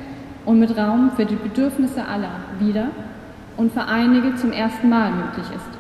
und 0.45 0.61
mit 0.61 0.77
Raum 0.77 1.11
für 1.17 1.25
die 1.25 1.35
Bedürfnisse 1.35 2.07
aller 2.07 2.37
wieder 2.61 2.89
und 3.57 3.73
für 3.73 3.85
einige 3.87 4.37
zum 4.37 4.53
ersten 4.53 4.89
Mal 4.89 5.11
möglich 5.11 5.47
ist. 5.55 5.71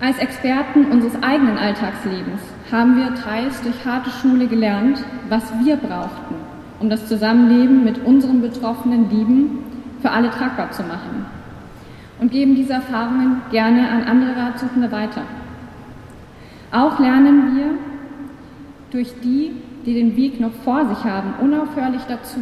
Als 0.00 0.18
Experten 0.18 0.86
unseres 0.86 1.22
eigenen 1.22 1.58
Alltagslebens 1.58 2.40
haben 2.70 2.96
wir 2.96 3.14
teils 3.16 3.60
durch 3.62 3.84
harte 3.84 4.10
Schule 4.10 4.46
gelernt, 4.46 5.04
was 5.28 5.42
wir 5.62 5.76
brauchten, 5.76 6.36
um 6.78 6.88
das 6.88 7.06
Zusammenleben 7.06 7.84
mit 7.84 7.98
unseren 8.04 8.40
betroffenen 8.40 9.10
Lieben 9.10 9.58
für 10.00 10.10
alle 10.10 10.30
tragbar 10.30 10.70
zu 10.70 10.82
machen 10.82 11.37
und 12.20 12.30
geben 12.30 12.54
diese 12.54 12.74
Erfahrungen 12.74 13.42
gerne 13.50 13.88
an 13.88 14.04
andere 14.04 14.36
Ratsuchende 14.36 14.90
weiter. 14.90 15.22
Auch 16.72 16.98
lernen 16.98 17.56
wir 17.56 17.70
durch 18.90 19.14
die, 19.22 19.52
die 19.86 19.94
den 19.94 20.16
Weg 20.16 20.40
noch 20.40 20.52
vor 20.64 20.86
sich 20.86 21.04
haben, 21.04 21.34
unaufhörlich 21.40 22.02
dazu 22.08 22.40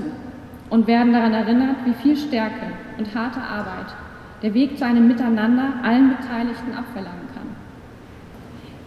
und 0.70 0.86
werden 0.86 1.12
daran 1.12 1.34
erinnert, 1.34 1.76
wie 1.84 1.94
viel 1.94 2.16
Stärke 2.16 2.66
und 2.98 3.14
harte 3.14 3.40
Arbeit 3.40 3.94
der 4.42 4.54
Weg 4.54 4.78
zu 4.78 4.84
einem 4.84 5.08
Miteinander 5.08 5.74
allen 5.82 6.16
Beteiligten 6.16 6.74
abverlangt. 6.74 7.26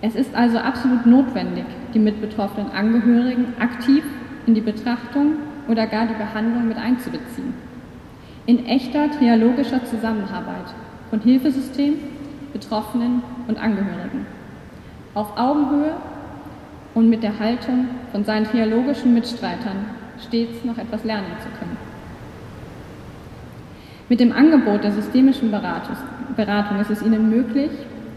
Es 0.01 0.15
ist 0.15 0.33
also 0.33 0.57
absolut 0.59 1.05
notwendig, 1.05 1.65
die 1.93 1.99
mitbetroffenen 1.99 2.71
Angehörigen 2.71 3.53
aktiv 3.59 4.03
in 4.45 4.53
die 4.53 4.61
Betrachtung 4.61 5.33
oder 5.67 5.87
gar 5.87 6.07
die 6.07 6.13
Behandlung 6.13 6.69
mit 6.69 6.77
einzubeziehen. 6.77 7.53
In 8.49 8.65
echter 8.65 9.11
trialogischer 9.11 9.85
Zusammenarbeit 9.85 10.73
von 11.11 11.21
Hilfesystem, 11.21 11.99
Betroffenen 12.51 13.21
und 13.47 13.59
Angehörigen. 13.59 14.25
Auf 15.13 15.37
Augenhöhe 15.37 15.93
und 16.95 17.11
mit 17.11 17.21
der 17.21 17.37
Haltung 17.37 17.85
von 18.11 18.25
seinen 18.25 18.47
triologischen 18.47 19.13
Mitstreitern 19.13 19.85
stets 20.25 20.65
noch 20.65 20.79
etwas 20.79 21.03
lernen 21.03 21.27
zu 21.43 21.49
können. 21.59 21.77
Mit 24.09 24.19
dem 24.19 24.31
Angebot 24.31 24.83
der 24.83 24.93
systemischen 24.93 25.51
Beratung 25.51 26.79
ist 26.79 26.89
es 26.89 27.03
Ihnen 27.03 27.29
möglich, 27.29 27.69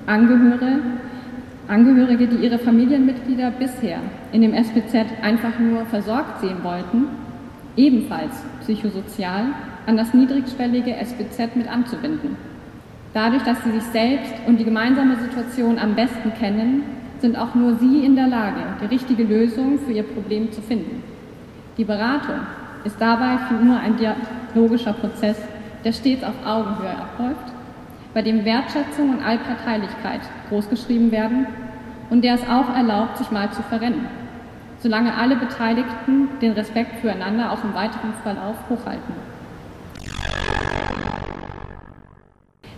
Angehörige 0.06 0.80
Angehörige, 1.68 2.26
die 2.26 2.36
ihre 2.36 2.58
Familienmitglieder 2.58 3.50
bisher 3.50 3.98
in 4.32 4.40
dem 4.40 4.54
SPZ 4.54 4.94
einfach 5.20 5.58
nur 5.58 5.84
versorgt 5.84 6.40
sehen 6.40 6.64
wollten, 6.64 7.08
ebenfalls 7.76 8.32
psychosozial 8.62 9.48
an 9.86 9.96
das 9.96 10.14
niedrigschwellige 10.14 10.94
SPZ 10.94 11.56
mit 11.56 11.68
anzubinden. 11.68 12.36
Dadurch, 13.14 13.42
dass 13.42 13.62
sie 13.62 13.72
sich 13.72 13.82
selbst 13.84 14.32
und 14.46 14.58
die 14.58 14.64
gemeinsame 14.64 15.16
Situation 15.16 15.78
am 15.78 15.94
besten 15.94 16.32
kennen, 16.38 16.82
sind 17.20 17.36
auch 17.36 17.54
nur 17.54 17.76
sie 17.76 18.04
in 18.04 18.16
der 18.16 18.28
Lage, 18.28 18.62
die 18.80 18.86
richtige 18.86 19.24
Lösung 19.24 19.78
für 19.78 19.92
ihr 19.92 20.02
Problem 20.02 20.50
zu 20.50 20.60
finden. 20.60 21.02
Die 21.76 21.84
Beratung 21.84 22.40
ist 22.84 23.00
dabei 23.00 23.38
nur 23.62 23.78
ein 23.78 23.96
dialogischer 23.96 24.92
Prozess, 24.92 25.36
der 25.84 25.92
stets 25.92 26.24
auf 26.24 26.34
Augenhöhe 26.44 26.90
abläuft 26.90 27.52
bei 28.14 28.22
dem 28.22 28.44
Wertschätzung 28.44 29.10
und 29.10 29.24
Allparteilichkeit 29.24 30.20
großgeschrieben 30.48 31.10
werden 31.10 31.46
und 32.10 32.22
der 32.22 32.34
es 32.34 32.42
auch 32.46 32.74
erlaubt, 32.74 33.18
sich 33.18 33.30
mal 33.30 33.50
zu 33.52 33.62
verrennen, 33.62 34.06
solange 34.80 35.14
alle 35.14 35.36
Beteiligten 35.36 36.28
den 36.40 36.52
Respekt 36.52 37.00
füreinander 37.00 37.52
auch 37.52 37.64
im 37.64 37.74
weiteren 37.74 38.12
Verlauf 38.22 38.56
hochhalten. 38.68 39.31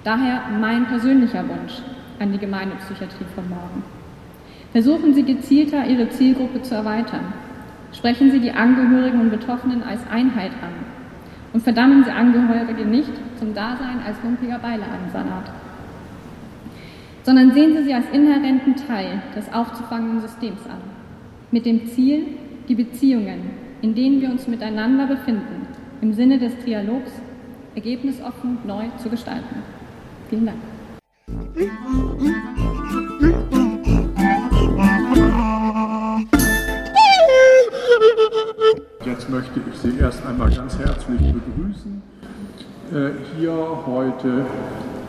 Daher 0.05 0.43
mein 0.61 0.87
persönlicher 0.87 1.43
Wunsch 1.49 1.81
an 2.19 2.31
die 2.31 2.39
Gemeindepsychiatrie 2.39 3.25
von 3.35 3.49
morgen. 3.49 3.83
Versuchen 4.73 5.15
Sie 5.15 5.23
gezielter, 5.23 5.87
Ihre 5.87 6.11
Zielgruppe 6.11 6.61
zu 6.61 6.75
erweitern. 6.75 7.33
Sprechen 7.93 8.31
Sie 8.31 8.41
die 8.41 8.53
Angehörigen 8.53 9.21
und 9.21 9.31
Betroffenen 9.31 9.83
als 9.83 10.01
Einheit 10.11 10.53
an 10.63 10.75
und 11.55 11.63
verdammen 11.63 12.05
Sie 12.05 12.11
Angehörige 12.11 12.85
nicht 12.85 13.13
zum 13.39 13.55
Dasein 13.55 14.01
als 14.07 14.23
lumpiger 14.23 14.59
Beilagensalat, 14.59 15.51
sondern 17.23 17.53
sehen 17.53 17.75
Sie 17.75 17.85
sie 17.85 17.95
als 17.95 18.11
inhärenten 18.13 18.77
Teil 18.77 19.23
des 19.35 19.51
aufzufangenden 19.55 20.21
Systems 20.21 20.67
an, 20.67 20.81
mit 21.51 21.65
dem 21.65 21.87
Ziel, 21.87 22.27
die 22.69 22.75
Beziehungen, 22.75 23.51
in 23.81 23.95
denen 23.95 24.21
wir 24.21 24.31
uns 24.31 24.49
miteinander 24.49 25.07
befinden, 25.07 25.67
im 26.03 26.13
Sinne 26.13 26.39
des 26.39 26.57
Dialogs 26.65 27.13
ergebnisoffen 27.75 28.59
neu 28.67 28.85
zu 28.99 29.09
gestalten. 29.09 29.74
Vielen 30.31 30.47
Dank. 30.47 30.59
Jetzt 39.05 39.31
möchte 39.31 39.61
ich 39.71 39.79
Sie 39.79 39.99
erst 39.99 40.25
einmal 40.27 40.51
ganz 40.51 40.79
herzlich 40.79 41.21
begrüßen, 41.21 42.03
äh, 42.93 43.11
hier 43.37 43.53
heute 43.87 44.47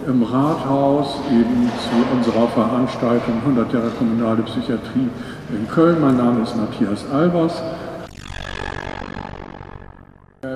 im 0.08 0.24
Rathaus 0.24 1.20
eben 1.32 1.70
zu 1.70 2.16
unserer 2.16 2.48
Veranstaltung 2.50 3.36
100 3.46 3.74
Jahre 3.74 3.90
kommunale 3.92 4.44
Psychiatrie 4.44 5.10
in 5.50 5.68
Köln. 5.70 6.00
Mein 6.02 6.18
Name 6.18 6.44
ist 6.44 6.56
Matthias 6.56 7.10
Albers. 7.12 7.64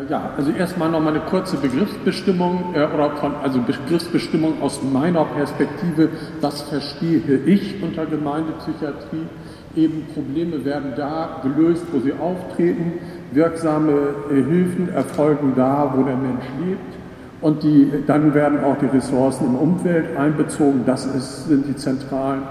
Ja, 0.09 0.31
also 0.35 0.49
erstmal 0.49 0.89
noch 0.89 1.01
mal 1.01 1.11
eine 1.11 1.19
kurze 1.19 1.55
Begriffsbestimmung 1.57 2.73
äh, 2.73 2.79
oder 2.95 3.11
von, 3.17 3.35
also 3.43 3.61
Begriffsbestimmung 3.61 4.59
aus 4.59 4.81
meiner 4.81 5.23
Perspektive. 5.23 6.09
Was 6.41 6.63
verstehe 6.63 7.21
ich 7.45 7.75
unter 7.83 8.07
Gemeindepsychiatrie? 8.07 9.27
Eben 9.75 10.07
Probleme 10.15 10.65
werden 10.65 10.93
da 10.97 11.41
gelöst, 11.43 11.83
wo 11.91 11.99
sie 11.99 12.13
auftreten. 12.13 12.93
Wirksame 13.33 13.91
äh, 14.31 14.33
Hilfen 14.33 14.89
erfolgen 14.89 15.53
da, 15.55 15.93
wo 15.95 16.01
der 16.01 16.17
Mensch 16.17 16.45
lebt. 16.65 16.95
Und 17.41 17.61
die, 17.61 17.91
dann 18.07 18.33
werden 18.33 18.63
auch 18.63 18.77
die 18.79 18.87
Ressourcen 18.87 19.45
im 19.45 19.55
Umfeld 19.55 20.17
einbezogen. 20.17 20.81
Das 20.87 21.05
ist, 21.05 21.47
sind 21.47 21.67
die 21.67 21.75
zentralen 21.75 22.41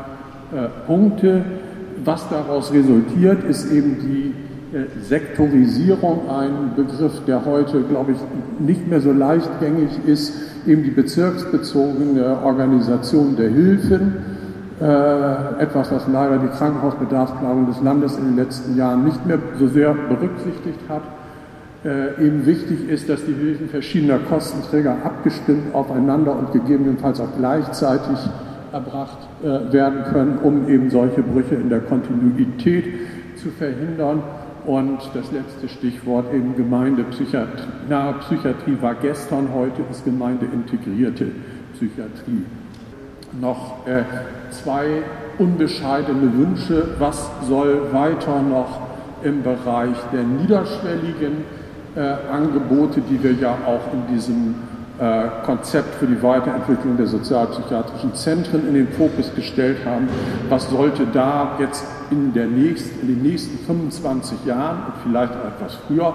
äh, 0.54 0.68
Punkte. 0.86 1.44
Was 2.04 2.28
daraus 2.28 2.72
resultiert, 2.72 3.42
ist 3.42 3.72
eben 3.72 3.98
die 4.00 4.47
Sektorisierung, 5.02 6.28
ein 6.28 6.72
Begriff, 6.76 7.24
der 7.26 7.44
heute, 7.44 7.82
glaube 7.82 8.12
ich, 8.12 8.18
nicht 8.58 8.86
mehr 8.88 9.00
so 9.00 9.12
leichtgängig 9.12 9.90
ist, 10.06 10.32
eben 10.66 10.82
die 10.82 10.90
bezirksbezogene 10.90 12.38
Organisation 12.44 13.36
der 13.36 13.48
Hilfen. 13.50 14.16
Äh, 14.80 15.62
etwas, 15.62 15.90
was 15.90 16.06
leider 16.06 16.38
die 16.38 16.48
Krankenhausbedarfsplanung 16.48 17.66
des 17.66 17.80
Landes 17.80 18.16
in 18.16 18.24
den 18.26 18.36
letzten 18.36 18.76
Jahren 18.76 19.04
nicht 19.04 19.26
mehr 19.26 19.38
so 19.58 19.66
sehr 19.66 19.92
berücksichtigt 19.92 20.78
hat 20.88 21.02
äh, 21.84 22.26
eben 22.26 22.44
wichtig 22.44 22.88
ist, 22.88 23.08
dass 23.08 23.24
die 23.24 23.32
Hilfen 23.32 23.68
verschiedener 23.68 24.18
Kostenträger 24.18 24.96
abgestimmt 25.04 25.74
aufeinander 25.74 26.36
und 26.36 26.52
gegebenenfalls 26.52 27.20
auch 27.20 27.28
gleichzeitig 27.38 28.18
erbracht 28.72 29.18
äh, 29.42 29.72
werden 29.72 30.02
können, 30.12 30.38
um 30.42 30.68
eben 30.68 30.90
solche 30.90 31.22
Brüche 31.22 31.54
in 31.54 31.68
der 31.68 31.80
Kontinuität 31.80 32.84
zu 33.36 33.50
verhindern. 33.50 34.22
Und 34.68 34.98
das 35.14 35.32
letzte 35.32 35.66
Stichwort 35.66 36.26
eben 36.34 36.54
Gemeindepsychiatrie. 36.54 37.62
Nahe 37.88 38.12
Psychiatrie 38.20 38.76
war 38.82 38.94
gestern, 38.96 39.48
heute 39.54 39.80
ist 39.90 40.04
gemeindeintegrierte 40.04 41.28
Psychiatrie. 41.72 42.44
Noch 43.40 43.86
äh, 43.86 44.02
zwei 44.50 45.04
unbescheidene 45.38 46.34
Wünsche. 46.34 46.86
Was 46.98 47.30
soll 47.48 47.80
weiter 47.92 48.42
noch 48.42 48.82
im 49.22 49.42
Bereich 49.42 49.96
der 50.12 50.24
niederschwelligen 50.24 51.44
äh, 51.96 52.00
Angebote, 52.30 53.00
die 53.00 53.22
wir 53.22 53.32
ja 53.32 53.56
auch 53.66 53.90
in 53.94 54.14
diesem 54.14 54.54
äh, 54.98 55.46
Konzept 55.46 55.94
für 55.94 56.06
die 56.06 56.22
Weiterentwicklung 56.22 56.98
der 56.98 57.06
sozialpsychiatrischen 57.06 58.14
Zentren 58.14 58.68
in 58.68 58.74
den 58.74 58.88
Fokus 58.88 59.34
gestellt 59.34 59.78
haben. 59.86 60.10
Was 60.50 60.68
sollte 60.68 61.06
da 61.10 61.56
jetzt 61.58 61.86
in, 62.10 62.32
nächsten, 62.32 63.00
in 63.00 63.14
den 63.14 63.22
nächsten 63.22 63.58
25 63.66 64.44
Jahren 64.46 64.78
und 64.86 64.94
vielleicht 65.02 65.32
etwas 65.34 65.78
früher 65.86 66.14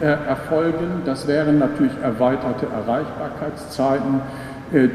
äh, 0.00 0.04
erfolgen? 0.04 1.02
Das 1.04 1.26
wären 1.26 1.58
natürlich 1.58 1.92
erweiterte 2.02 2.66
Erreichbarkeitszeiten 2.66 4.20
äh, 4.72 4.88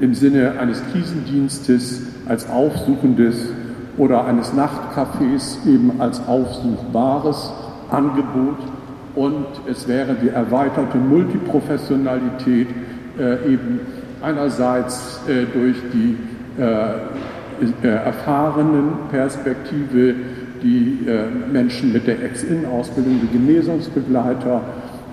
im 0.00 0.14
Sinne 0.14 0.58
eines 0.60 0.82
Krisendienstes 0.92 2.02
als 2.28 2.48
aufsuchendes 2.50 3.36
oder 3.96 4.26
eines 4.26 4.52
Nachtcafés 4.52 5.66
eben 5.66 6.00
als 6.00 6.20
aufsuchbares 6.26 7.50
Angebot 7.90 8.58
und 9.14 9.46
es 9.66 9.88
wäre 9.88 10.14
die 10.14 10.28
erweiterte 10.28 10.98
Multiprofessionalität 10.98 12.68
äh, 13.18 13.52
eben 13.52 13.80
einerseits 14.22 15.20
äh, 15.26 15.46
durch 15.52 15.76
die 15.92 16.16
äh, 17.82 17.88
erfahrenen 17.88 18.92
Perspektive, 19.10 20.14
die 20.62 21.06
äh, 21.06 21.26
Menschen 21.52 21.92
mit 21.92 22.06
der 22.06 22.22
Ex-In-Ausbildung, 22.22 23.20
die 23.22 23.38
Genesungsbegleiter. 23.38 24.60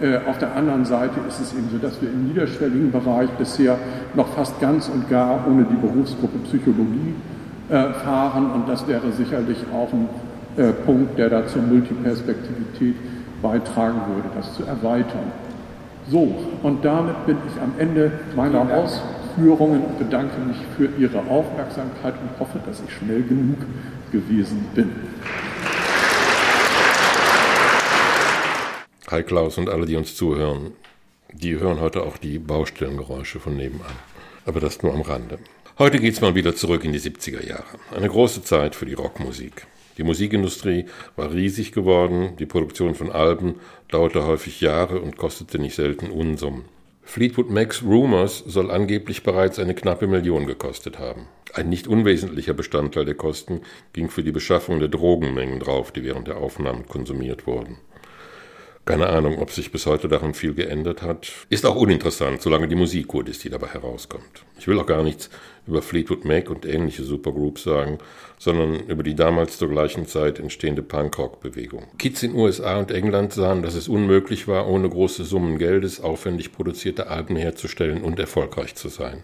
Äh, 0.01 0.17
auf 0.27 0.37
der 0.37 0.55
anderen 0.55 0.85
Seite 0.85 1.19
ist 1.27 1.39
es 1.39 1.53
eben 1.53 1.69
so, 1.71 1.77
dass 1.77 2.01
wir 2.01 2.09
im 2.09 2.27
niederschwelligen 2.27 2.91
Bereich 2.91 3.29
bisher 3.31 3.77
noch 4.15 4.27
fast 4.29 4.59
ganz 4.59 4.89
und 4.89 5.09
gar 5.09 5.45
ohne 5.47 5.65
die 5.65 5.75
Berufsgruppe 5.75 6.39
Psychologie 6.45 7.15
fahren 8.03 8.51
und 8.53 8.67
das 8.67 8.85
wäre 8.87 9.09
sicherlich 9.13 9.57
auch 9.73 9.91
ein 9.93 10.09
Punkt, 10.85 11.17
der 11.17 11.29
da 11.29 11.47
zur 11.47 11.61
Multiperspektivität 11.61 12.95
beitragen 13.41 14.01
würde, 14.13 14.27
das 14.35 14.53
zu 14.53 14.63
erweitern. 14.63 15.31
So, 16.09 16.35
und 16.61 16.83
damit 16.83 17.25
bin 17.25 17.37
ich 17.47 17.61
am 17.61 17.71
Ende 17.79 18.11
meiner 18.35 18.67
Ausführungen 19.33 19.83
und 19.83 19.97
bedanke 19.97 20.39
mich 20.41 20.57
für 20.77 20.89
Ihre 20.99 21.19
Aufmerksamkeit 21.27 22.13
und 22.21 22.39
hoffe, 22.39 22.59
dass 22.65 22.81
ich 22.81 22.93
schnell 22.93 23.23
genug 23.23 23.57
gewesen 24.11 24.65
bin. 24.75 24.91
Hi 29.09 29.23
Klaus 29.23 29.57
und 29.57 29.69
alle, 29.69 29.85
die 29.85 29.95
uns 29.95 30.15
zuhören. 30.15 30.73
Die 31.31 31.59
hören 31.59 31.79
heute 31.79 32.03
auch 32.03 32.17
die 32.17 32.37
Baustellengeräusche 32.37 33.39
von 33.39 33.55
nebenan. 33.57 33.95
Aber 34.45 34.59
das 34.59 34.83
nur 34.83 34.93
am 34.93 35.01
Rande. 35.01 35.39
Heute 35.79 35.99
geht's 35.99 36.21
mal 36.21 36.35
wieder 36.35 36.55
zurück 36.55 36.83
in 36.83 36.93
die 36.93 36.99
70er 36.99 37.45
Jahre. 37.47 37.79
Eine 37.95 38.09
große 38.09 38.43
Zeit 38.43 38.75
für 38.75 38.85
die 38.85 38.93
Rockmusik. 38.93 39.65
Die 39.97 40.03
Musikindustrie 40.03 40.85
war 41.15 41.31
riesig 41.31 41.71
geworden, 41.71 42.35
die 42.37 42.45
Produktion 42.45 42.93
von 42.93 43.11
Alben 43.11 43.55
dauerte 43.89 44.25
häufig 44.25 44.61
Jahre 44.61 44.99
und 44.99 45.17
kostete 45.17 45.59
nicht 45.59 45.75
selten 45.75 46.09
Unsummen. 46.09 46.65
Fleetwood 47.03 47.49
Macs 47.49 47.83
Rumors 47.83 48.39
soll 48.39 48.71
angeblich 48.71 49.23
bereits 49.23 49.59
eine 49.59 49.75
knappe 49.75 50.07
Million 50.07 50.47
gekostet 50.47 50.99
haben. 50.99 51.27
Ein 51.53 51.69
nicht 51.69 51.87
unwesentlicher 51.87 52.53
Bestandteil 52.53 53.05
der 53.05 53.13
Kosten 53.13 53.61
ging 53.91 54.09
für 54.09 54.23
die 54.23 54.31
Beschaffung 54.31 54.79
der 54.79 54.89
Drogenmengen 54.89 55.59
drauf, 55.59 55.91
die 55.91 56.03
während 56.03 56.27
der 56.27 56.37
Aufnahmen 56.37 56.87
konsumiert 56.87 57.45
wurden. 57.45 57.77
Keine 58.85 59.07
Ahnung, 59.07 59.39
ob 59.39 59.49
sich 59.49 59.71
bis 59.71 59.85
heute 59.85 60.09
daran 60.09 60.33
viel 60.33 60.53
geändert 60.53 61.01
hat. 61.01 61.31
Ist 61.49 61.65
auch 61.65 61.75
uninteressant, 61.77 62.41
solange 62.41 62.67
die 62.67 62.75
Musik 62.75 63.07
gut 63.07 63.29
ist, 63.29 63.41
die 63.45 63.49
dabei 63.49 63.67
herauskommt. 63.67 64.43
Ich 64.59 64.67
will 64.67 64.77
auch 64.77 64.85
gar 64.85 65.03
nichts 65.03 65.29
über 65.65 65.81
Fleetwood 65.81 66.25
Mac 66.25 66.49
und 66.49 66.65
ähnliche 66.65 67.03
Supergroups 67.03 67.63
sagen, 67.63 67.99
sondern 68.37 68.81
über 68.87 69.03
die 69.03 69.15
damals 69.15 69.57
zur 69.57 69.69
gleichen 69.69 70.05
Zeit 70.05 70.37
entstehende 70.37 70.83
Punkrock-Bewegung. 70.83 71.85
Kids 71.97 72.23
in 72.23 72.35
USA 72.35 72.77
und 72.77 72.91
England 72.91 73.31
sahen, 73.31 73.61
dass 73.61 73.75
es 73.75 73.87
unmöglich 73.87 74.49
war, 74.49 74.67
ohne 74.67 74.89
große 74.89 75.23
Summen 75.23 75.57
Geldes 75.59 76.01
aufwendig 76.01 76.51
produzierte 76.51 77.07
Alben 77.07 77.37
herzustellen 77.37 78.03
und 78.03 78.19
erfolgreich 78.19 78.75
zu 78.75 78.89
sein. 78.89 79.23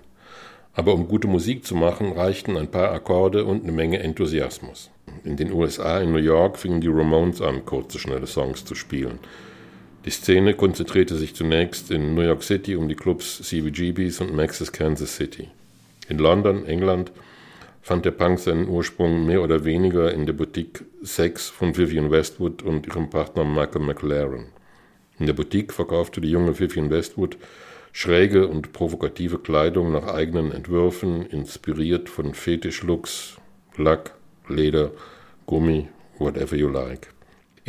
Aber 0.72 0.94
um 0.94 1.10
gute 1.10 1.28
Musik 1.28 1.66
zu 1.66 1.76
machen, 1.76 2.14
reichten 2.14 2.56
ein 2.56 2.72
paar 2.72 2.94
Akkorde 2.94 3.44
und 3.44 3.64
eine 3.64 3.74
Menge 3.74 4.00
Enthusiasmus. 4.00 4.90
In 5.26 5.36
den 5.36 5.52
USA, 5.52 6.00
in 6.00 6.14
New 6.14 6.20
York, 6.20 6.58
fingen 6.58 6.80
die 6.80 6.88
Ramones 6.88 7.42
an, 7.42 7.66
kurze, 7.66 8.00
schnelle 8.00 8.28
Songs 8.28 8.64
zu 8.64 8.74
spielen. 8.76 9.20
Die 10.06 10.12
Szene 10.12 10.54
konzentrierte 10.54 11.16
sich 11.16 11.36
zunächst 11.36 11.92
in 11.92 12.16
New 12.16 12.22
York 12.22 12.42
City 12.44 12.76
um 12.78 12.88
die 12.88 12.96
Clubs 12.96 13.42
CBGBs 13.44 14.22
und 14.22 14.34
Max's 14.34 14.72
Kansas 14.72 15.18
City. 15.18 15.50
In 16.08 16.20
London, 16.20 16.66
England, 16.66 17.12
fand 17.82 18.06
der 18.06 18.12
Punk 18.12 18.40
seinen 18.40 18.70
Ursprung 18.70 19.26
mehr 19.26 19.42
oder 19.42 19.66
weniger 19.66 20.14
in 20.14 20.26
der 20.26 20.34
Boutique 20.34 20.86
Sex 21.02 21.50
von 21.50 21.76
Vivian 21.76 22.12
Westwood 22.12 22.64
und 22.64 22.88
ihrem 22.88 23.10
Partner 23.10 23.44
Michael 23.44 23.82
McLaren. 23.82 24.46
In 25.20 25.26
der 25.26 25.34
Boutique 25.34 25.74
verkaufte 25.74 26.22
die 26.22 26.32
junge 26.32 26.58
Vivian 26.58 26.90
Westwood 26.90 27.38
schräge 27.92 28.48
und 28.48 28.72
provokative 28.72 29.40
Kleidung 29.40 29.92
nach 29.92 30.08
eigenen 30.08 30.52
Entwürfen, 30.52 31.26
inspiriert 31.26 32.08
von 32.08 32.34
Fetischlooks, 32.34 33.38
Lack, 33.76 34.14
Leder, 34.48 34.92
Gummi, 35.46 35.90
whatever 36.20 36.56
you 36.56 36.70
like. 36.70 37.10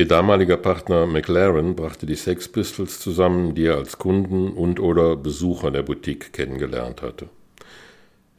Ihr 0.01 0.09
damaliger 0.09 0.57
Partner 0.57 1.07
McLaren 1.07 1.77
brachte 1.77 2.07
die 2.07 2.15
Sex 2.15 2.49
Pistols 2.49 3.01
zusammen, 3.01 3.55
die 3.55 3.67
er 3.67 3.77
als 3.77 3.99
Kunden 3.99 4.55
und/oder 4.55 5.15
Besucher 5.15 5.71
der 5.71 5.83
Boutique 5.83 6.33
kennengelernt 6.33 7.03
hatte. 7.03 7.29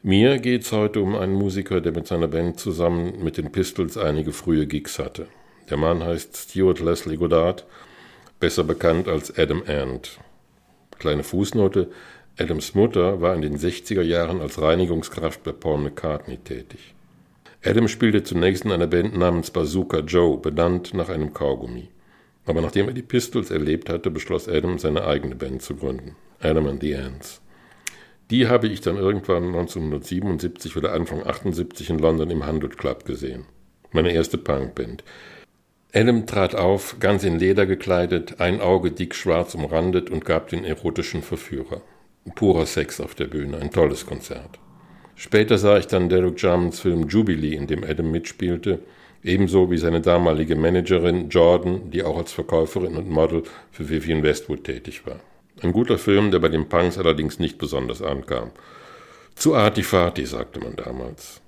Mir 0.02 0.40
geht's 0.40 0.72
heute 0.72 1.00
um 1.00 1.14
einen 1.14 1.34
Musiker, 1.34 1.80
der 1.80 1.92
mit 1.92 2.08
seiner 2.08 2.26
Band 2.26 2.58
zusammen 2.58 3.22
mit 3.22 3.36
den 3.36 3.52
Pistols 3.52 3.96
einige 3.96 4.32
frühe 4.32 4.66
Gigs 4.66 4.98
hatte. 4.98 5.28
Der 5.70 5.76
Mann 5.76 6.02
heißt 6.02 6.36
Stuart 6.36 6.80
Leslie 6.80 7.16
Goddard, 7.16 7.64
besser 8.40 8.64
bekannt 8.64 9.06
als 9.06 9.38
Adam 9.38 9.62
Ant. 9.64 10.18
Kleine 10.98 11.22
Fußnote: 11.22 11.92
Adams 12.40 12.74
Mutter 12.74 13.20
war 13.20 13.36
in 13.36 13.42
den 13.42 13.56
60er 13.56 14.02
Jahren 14.02 14.40
als 14.40 14.60
Reinigungskraft 14.60 15.44
bei 15.44 15.52
Paul 15.52 15.78
McCartney 15.78 16.38
tätig. 16.38 16.92
Adam 17.64 17.86
spielte 17.86 18.24
zunächst 18.24 18.64
in 18.64 18.72
einer 18.72 18.88
Band 18.88 19.16
namens 19.16 19.52
Bazooka 19.52 20.00
Joe, 20.00 20.36
benannt 20.36 20.94
nach 20.94 21.08
einem 21.08 21.32
Kaugummi. 21.32 21.88
Aber 22.44 22.60
nachdem 22.60 22.88
er 22.88 22.94
die 22.94 23.02
Pistols 23.02 23.52
erlebt 23.52 23.88
hatte, 23.88 24.10
beschloss 24.10 24.48
Adam, 24.48 24.78
seine 24.78 25.04
eigene 25.04 25.36
Band 25.36 25.62
zu 25.62 25.76
gründen. 25.76 26.16
Adam 26.40 26.66
and 26.66 26.80
the 26.80 26.96
Ants. 26.96 27.40
Die 28.30 28.48
habe 28.48 28.66
ich 28.66 28.80
dann 28.80 28.96
irgendwann 28.96 29.46
1977 29.46 30.76
oder 30.76 30.92
Anfang 30.92 31.24
78 31.24 31.90
in 31.90 31.98
London 31.98 32.30
im 32.30 32.46
Hundred 32.46 32.78
Club 32.78 33.04
gesehen. 33.04 33.44
Meine 33.92 34.12
erste 34.12 34.38
Punkband. 34.38 35.04
Adam 35.94 36.26
trat 36.26 36.56
auf, 36.56 36.96
ganz 36.98 37.22
in 37.22 37.38
Leder 37.38 37.66
gekleidet, 37.66 38.40
ein 38.40 38.60
Auge 38.60 38.90
dick 38.90 39.14
schwarz 39.14 39.54
umrandet 39.54 40.10
und 40.10 40.24
gab 40.24 40.48
den 40.48 40.64
erotischen 40.64 41.22
Verführer. 41.22 41.82
Purer 42.34 42.66
Sex 42.66 43.00
auf 43.00 43.14
der 43.14 43.26
Bühne, 43.26 43.58
ein 43.58 43.70
tolles 43.70 44.06
Konzert. 44.06 44.58
Später 45.16 45.58
sah 45.58 45.78
ich 45.78 45.86
dann 45.86 46.08
Derek 46.08 46.40
Jarmans 46.40 46.80
Film 46.80 47.08
Jubilee, 47.08 47.54
in 47.54 47.66
dem 47.66 47.84
Adam 47.84 48.10
mitspielte, 48.10 48.80
ebenso 49.22 49.70
wie 49.70 49.78
seine 49.78 50.00
damalige 50.00 50.56
Managerin 50.56 51.28
Jordan, 51.28 51.90
die 51.90 52.02
auch 52.02 52.16
als 52.16 52.32
Verkäuferin 52.32 52.96
und 52.96 53.08
Model 53.08 53.44
für 53.70 53.88
Vivian 53.88 54.22
Westwood 54.22 54.64
tätig 54.64 55.06
war. 55.06 55.20
Ein 55.60 55.72
guter 55.72 55.98
Film, 55.98 56.30
der 56.30 56.40
bei 56.40 56.48
den 56.48 56.68
Punks 56.68 56.98
allerdings 56.98 57.38
nicht 57.38 57.58
besonders 57.58 58.02
ankam. 58.02 58.50
Zu 59.34 59.54
artifati, 59.54 60.26
sagte 60.26 60.60
man 60.60 60.76
damals. 60.76 61.40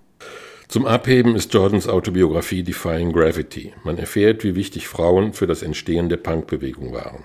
Zum 0.68 0.86
Abheben 0.86 1.36
ist 1.36 1.52
Jordans 1.52 1.88
Autobiografie 1.88 2.62
Defying 2.62 3.12
Gravity. 3.12 3.72
Man 3.84 3.98
erfährt, 3.98 4.44
wie 4.44 4.56
wichtig 4.56 4.88
Frauen 4.88 5.32
für 5.32 5.46
das 5.46 5.62
Entstehen 5.62 6.08
der 6.08 6.16
Punkbewegung 6.16 6.92
waren. 6.92 7.24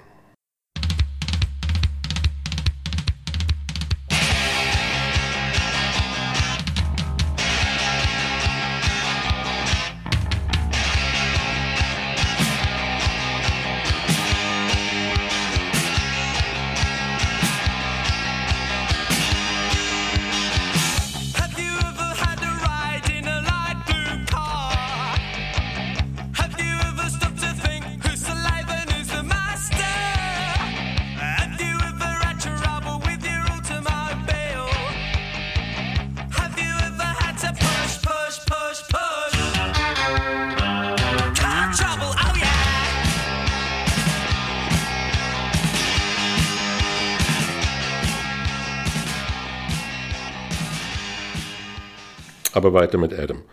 Aber 52.53 52.73
weiter 52.73 52.97
mit 52.97 53.13
Adam. 53.13 53.43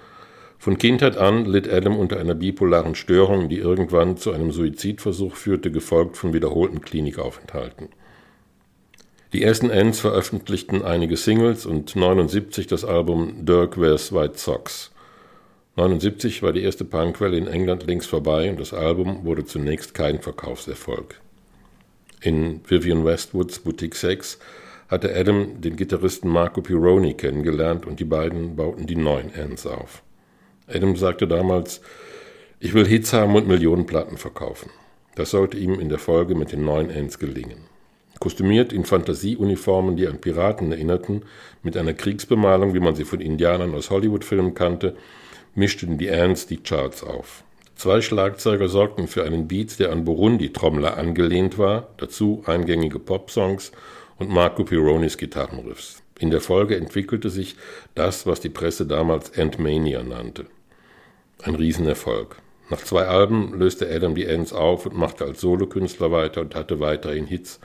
Von 0.58 0.78
Kindheit 0.78 1.16
an 1.16 1.44
litt 1.44 1.68
Adam 1.72 1.96
unter 1.96 2.18
einer 2.18 2.34
bipolaren 2.34 2.94
Störung, 2.94 3.48
die 3.48 3.58
irgendwann 3.58 4.16
zu 4.16 4.32
einem 4.32 4.52
Suizidversuch 4.52 5.36
führte, 5.36 5.70
gefolgt 5.70 6.16
von 6.16 6.32
wiederholten 6.32 6.80
Klinikaufenthalten. 6.80 7.88
Die 9.32 9.42
ersten 9.42 9.70
Ends 9.70 10.00
veröffentlichten 10.00 10.82
einige 10.82 11.16
Singles 11.16 11.66
und 11.66 11.94
79 11.94 12.66
das 12.66 12.84
Album 12.84 13.44
Dirk 13.44 13.78
Wears 13.78 14.12
White 14.12 14.38
Socks. 14.38 14.92
79 15.76 16.42
war 16.42 16.54
die 16.54 16.62
erste 16.62 16.86
Punkwelle 16.86 17.36
in 17.36 17.46
England 17.46 17.86
links 17.86 18.06
vorbei 18.06 18.48
und 18.48 18.58
das 18.58 18.72
Album 18.72 19.24
wurde 19.24 19.44
zunächst 19.44 19.92
kein 19.92 20.20
Verkaufserfolg. 20.20 21.20
In 22.22 22.62
Vivian 22.66 23.04
Westwoods 23.04 23.58
Boutique 23.58 23.94
6 23.94 24.38
hatte 24.88 25.14
Adam 25.14 25.60
den 25.60 25.76
Gitarristen 25.76 26.28
Marco 26.28 26.62
Pironi 26.62 27.14
kennengelernt 27.14 27.86
und 27.86 28.00
die 28.00 28.04
beiden 28.04 28.56
bauten 28.56 28.86
die 28.86 28.96
neuen 28.96 29.34
Ends 29.34 29.66
auf. 29.66 30.02
Adam 30.68 30.96
sagte 30.96 31.26
damals, 31.26 31.80
ich 32.60 32.74
will 32.74 32.86
Hits 32.86 33.12
haben 33.12 33.34
und 33.34 33.48
Millionen 33.48 33.86
Platten 33.86 34.16
verkaufen. 34.16 34.70
Das 35.14 35.30
sollte 35.30 35.56
ihm 35.56 35.78
in 35.80 35.88
der 35.88 35.98
Folge 35.98 36.34
mit 36.34 36.52
den 36.52 36.64
neuen 36.64 36.90
Ends 36.90 37.18
gelingen. 37.18 37.58
Kostümiert 38.18 38.72
in 38.72 38.84
Fantasieuniformen, 38.84 39.96
die 39.96 40.06
an 40.06 40.20
Piraten 40.20 40.72
erinnerten, 40.72 41.22
mit 41.62 41.76
einer 41.76 41.92
Kriegsbemalung, 41.92 42.72
wie 42.74 42.80
man 42.80 42.94
sie 42.94 43.04
von 43.04 43.20
Indianern 43.20 43.74
aus 43.74 43.90
Hollywood-Filmen 43.90 44.54
kannte, 44.54 44.96
mischten 45.54 45.98
die 45.98 46.10
Ants 46.10 46.46
die 46.46 46.58
Charts 46.58 47.02
auf. 47.02 47.44
Zwei 47.76 48.00
Schlagzeuger 48.00 48.68
sorgten 48.68 49.06
für 49.06 49.24
einen 49.24 49.48
Beat, 49.48 49.78
der 49.78 49.92
an 49.92 50.04
Burundi-Trommler 50.04 50.96
angelehnt 50.96 51.58
war, 51.58 51.88
dazu 51.98 52.42
eingängige 52.46 52.98
Popsongs 52.98 53.72
und 54.18 54.30
Marco 54.30 54.64
Pironis 54.64 55.18
Gitarrenriffs. 55.18 56.02
In 56.18 56.30
der 56.30 56.40
Folge 56.40 56.76
entwickelte 56.76 57.28
sich 57.28 57.56
das, 57.94 58.26
was 58.26 58.40
die 58.40 58.48
Presse 58.48 58.86
damals 58.86 59.30
Endmania 59.30 60.02
nannte. 60.02 60.46
Ein 61.42 61.54
Riesenerfolg. 61.54 62.36
Nach 62.70 62.82
zwei 62.82 63.04
Alben 63.06 63.58
löste 63.58 63.88
Adam 63.88 64.14
die 64.14 64.24
Ends 64.24 64.52
auf 64.52 64.86
und 64.86 64.96
machte 64.96 65.24
als 65.24 65.40
Solokünstler 65.40 66.10
weiter 66.10 66.40
und 66.40 66.54
hatte 66.54 66.80
weiterhin 66.80 67.26
Hits 67.26 67.60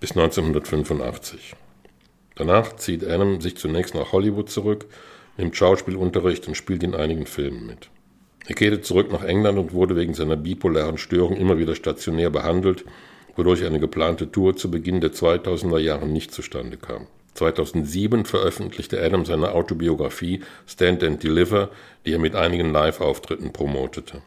bis 0.00 0.12
1985. 0.12 1.54
Danach 2.34 2.74
zieht 2.76 3.04
Adam 3.04 3.40
sich 3.40 3.56
zunächst 3.56 3.94
nach 3.94 4.12
Hollywood 4.12 4.50
zurück, 4.50 4.86
nimmt 5.36 5.54
Schauspielunterricht 5.54 6.48
und 6.48 6.56
spielt 6.56 6.82
in 6.82 6.94
einigen 6.94 7.26
Filmen 7.26 7.66
mit. 7.66 7.90
Er 8.46 8.54
kehrte 8.54 8.80
zurück 8.80 9.12
nach 9.12 9.22
England 9.22 9.58
und 9.58 9.72
wurde 9.72 9.94
wegen 9.94 10.14
seiner 10.14 10.36
bipolaren 10.36 10.98
Störung 10.98 11.36
immer 11.36 11.58
wieder 11.58 11.76
stationär 11.76 12.30
behandelt 12.30 12.84
wodurch 13.36 13.64
eine 13.64 13.80
geplante 13.80 14.30
Tour 14.30 14.56
zu 14.56 14.70
Beginn 14.70 15.00
der 15.00 15.12
2000er 15.12 15.78
Jahre 15.78 16.06
nicht 16.06 16.32
zustande 16.32 16.76
kam. 16.76 17.06
2007 17.34 18.24
veröffentlichte 18.24 19.02
Adam 19.02 19.24
seine 19.24 19.52
Autobiografie 19.52 20.40
Stand 20.66 21.02
and 21.02 21.22
Deliver, 21.22 21.70
die 22.04 22.12
er 22.12 22.18
mit 22.18 22.34
einigen 22.34 22.72
Live-Auftritten 22.72 23.52
promotete. 23.52 24.22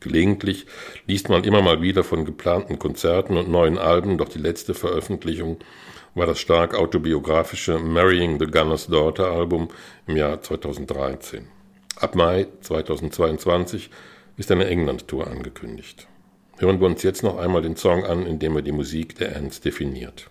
Gelegentlich 0.00 0.66
liest 1.06 1.28
man 1.28 1.44
immer 1.44 1.60
mal 1.60 1.82
wieder 1.82 2.04
von 2.04 2.24
geplanten 2.24 2.78
Konzerten 2.78 3.36
und 3.36 3.50
neuen 3.50 3.78
Alben, 3.78 4.16
doch 4.16 4.28
die 4.28 4.38
letzte 4.38 4.74
Veröffentlichung 4.74 5.58
war 6.14 6.26
das 6.26 6.40
stark 6.40 6.74
autobiografische 6.74 7.78
Marrying 7.78 8.38
the 8.38 8.46
Gunner's 8.46 8.86
Daughter 8.86 9.30
Album 9.30 9.68
im 10.06 10.16
Jahr 10.16 10.40
2013. 10.40 11.46
Ab 11.96 12.14
Mai 12.14 12.46
2022 12.60 13.90
ist 14.36 14.50
eine 14.52 14.66
England-Tour 14.66 15.26
angekündigt. 15.26 16.06
Hören 16.60 16.80
wir 16.80 16.86
uns 16.88 17.04
jetzt 17.04 17.22
noch 17.22 17.38
einmal 17.38 17.62
den 17.62 17.76
Song 17.76 18.04
an, 18.04 18.26
in 18.26 18.40
dem 18.40 18.56
er 18.56 18.62
die 18.62 18.72
Musik 18.72 19.14
der 19.16 19.36
Ants 19.36 19.60
definiert. 19.60 20.28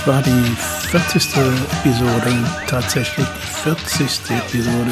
Das 0.00 0.06
war 0.06 0.22
die 0.22 0.56
40. 0.88 1.36
Episode, 1.36 2.32
tatsächlich 2.66 3.26
die 3.26 3.70
40. 3.70 4.30
Episode 4.30 4.90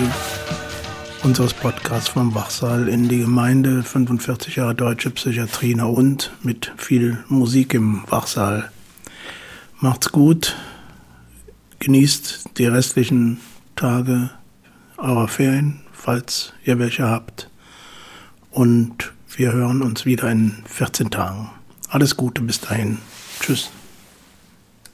unseres 1.23 1.55
Podcasts 1.55 2.09
vom 2.09 2.35
Wachsaal 2.35 2.88
in 2.88 3.09
die 3.09 3.21
Gemeinde, 3.21 3.83
45 3.83 4.57
Jahre 4.57 4.75
deutsche 4.75 5.11
Psychiatrie 5.11 5.81
und 5.81 6.33
mit 6.42 6.73
viel 6.77 7.25
Musik 7.29 7.75
im 7.75 8.03
Wachsaal. 8.09 8.71
Macht's 9.81 10.12
gut, 10.12 10.57
genießt 11.79 12.59
die 12.59 12.66
restlichen 12.66 13.40
Tage 13.77 14.31
eurer 14.99 15.29
Ferien, 15.29 15.81
falls 15.92 16.53
ihr 16.64 16.79
welche 16.79 17.09
habt. 17.09 17.49
Und 18.51 19.12
wir 19.37 19.53
hören 19.53 19.81
uns 19.83 20.05
wieder 20.05 20.31
in 20.31 20.64
14 20.66 21.11
Tagen. 21.11 21.51
Alles 21.88 22.16
Gute 22.16 22.42
bis 22.42 22.61
dahin. 22.61 22.99
Tschüss. 23.40 23.71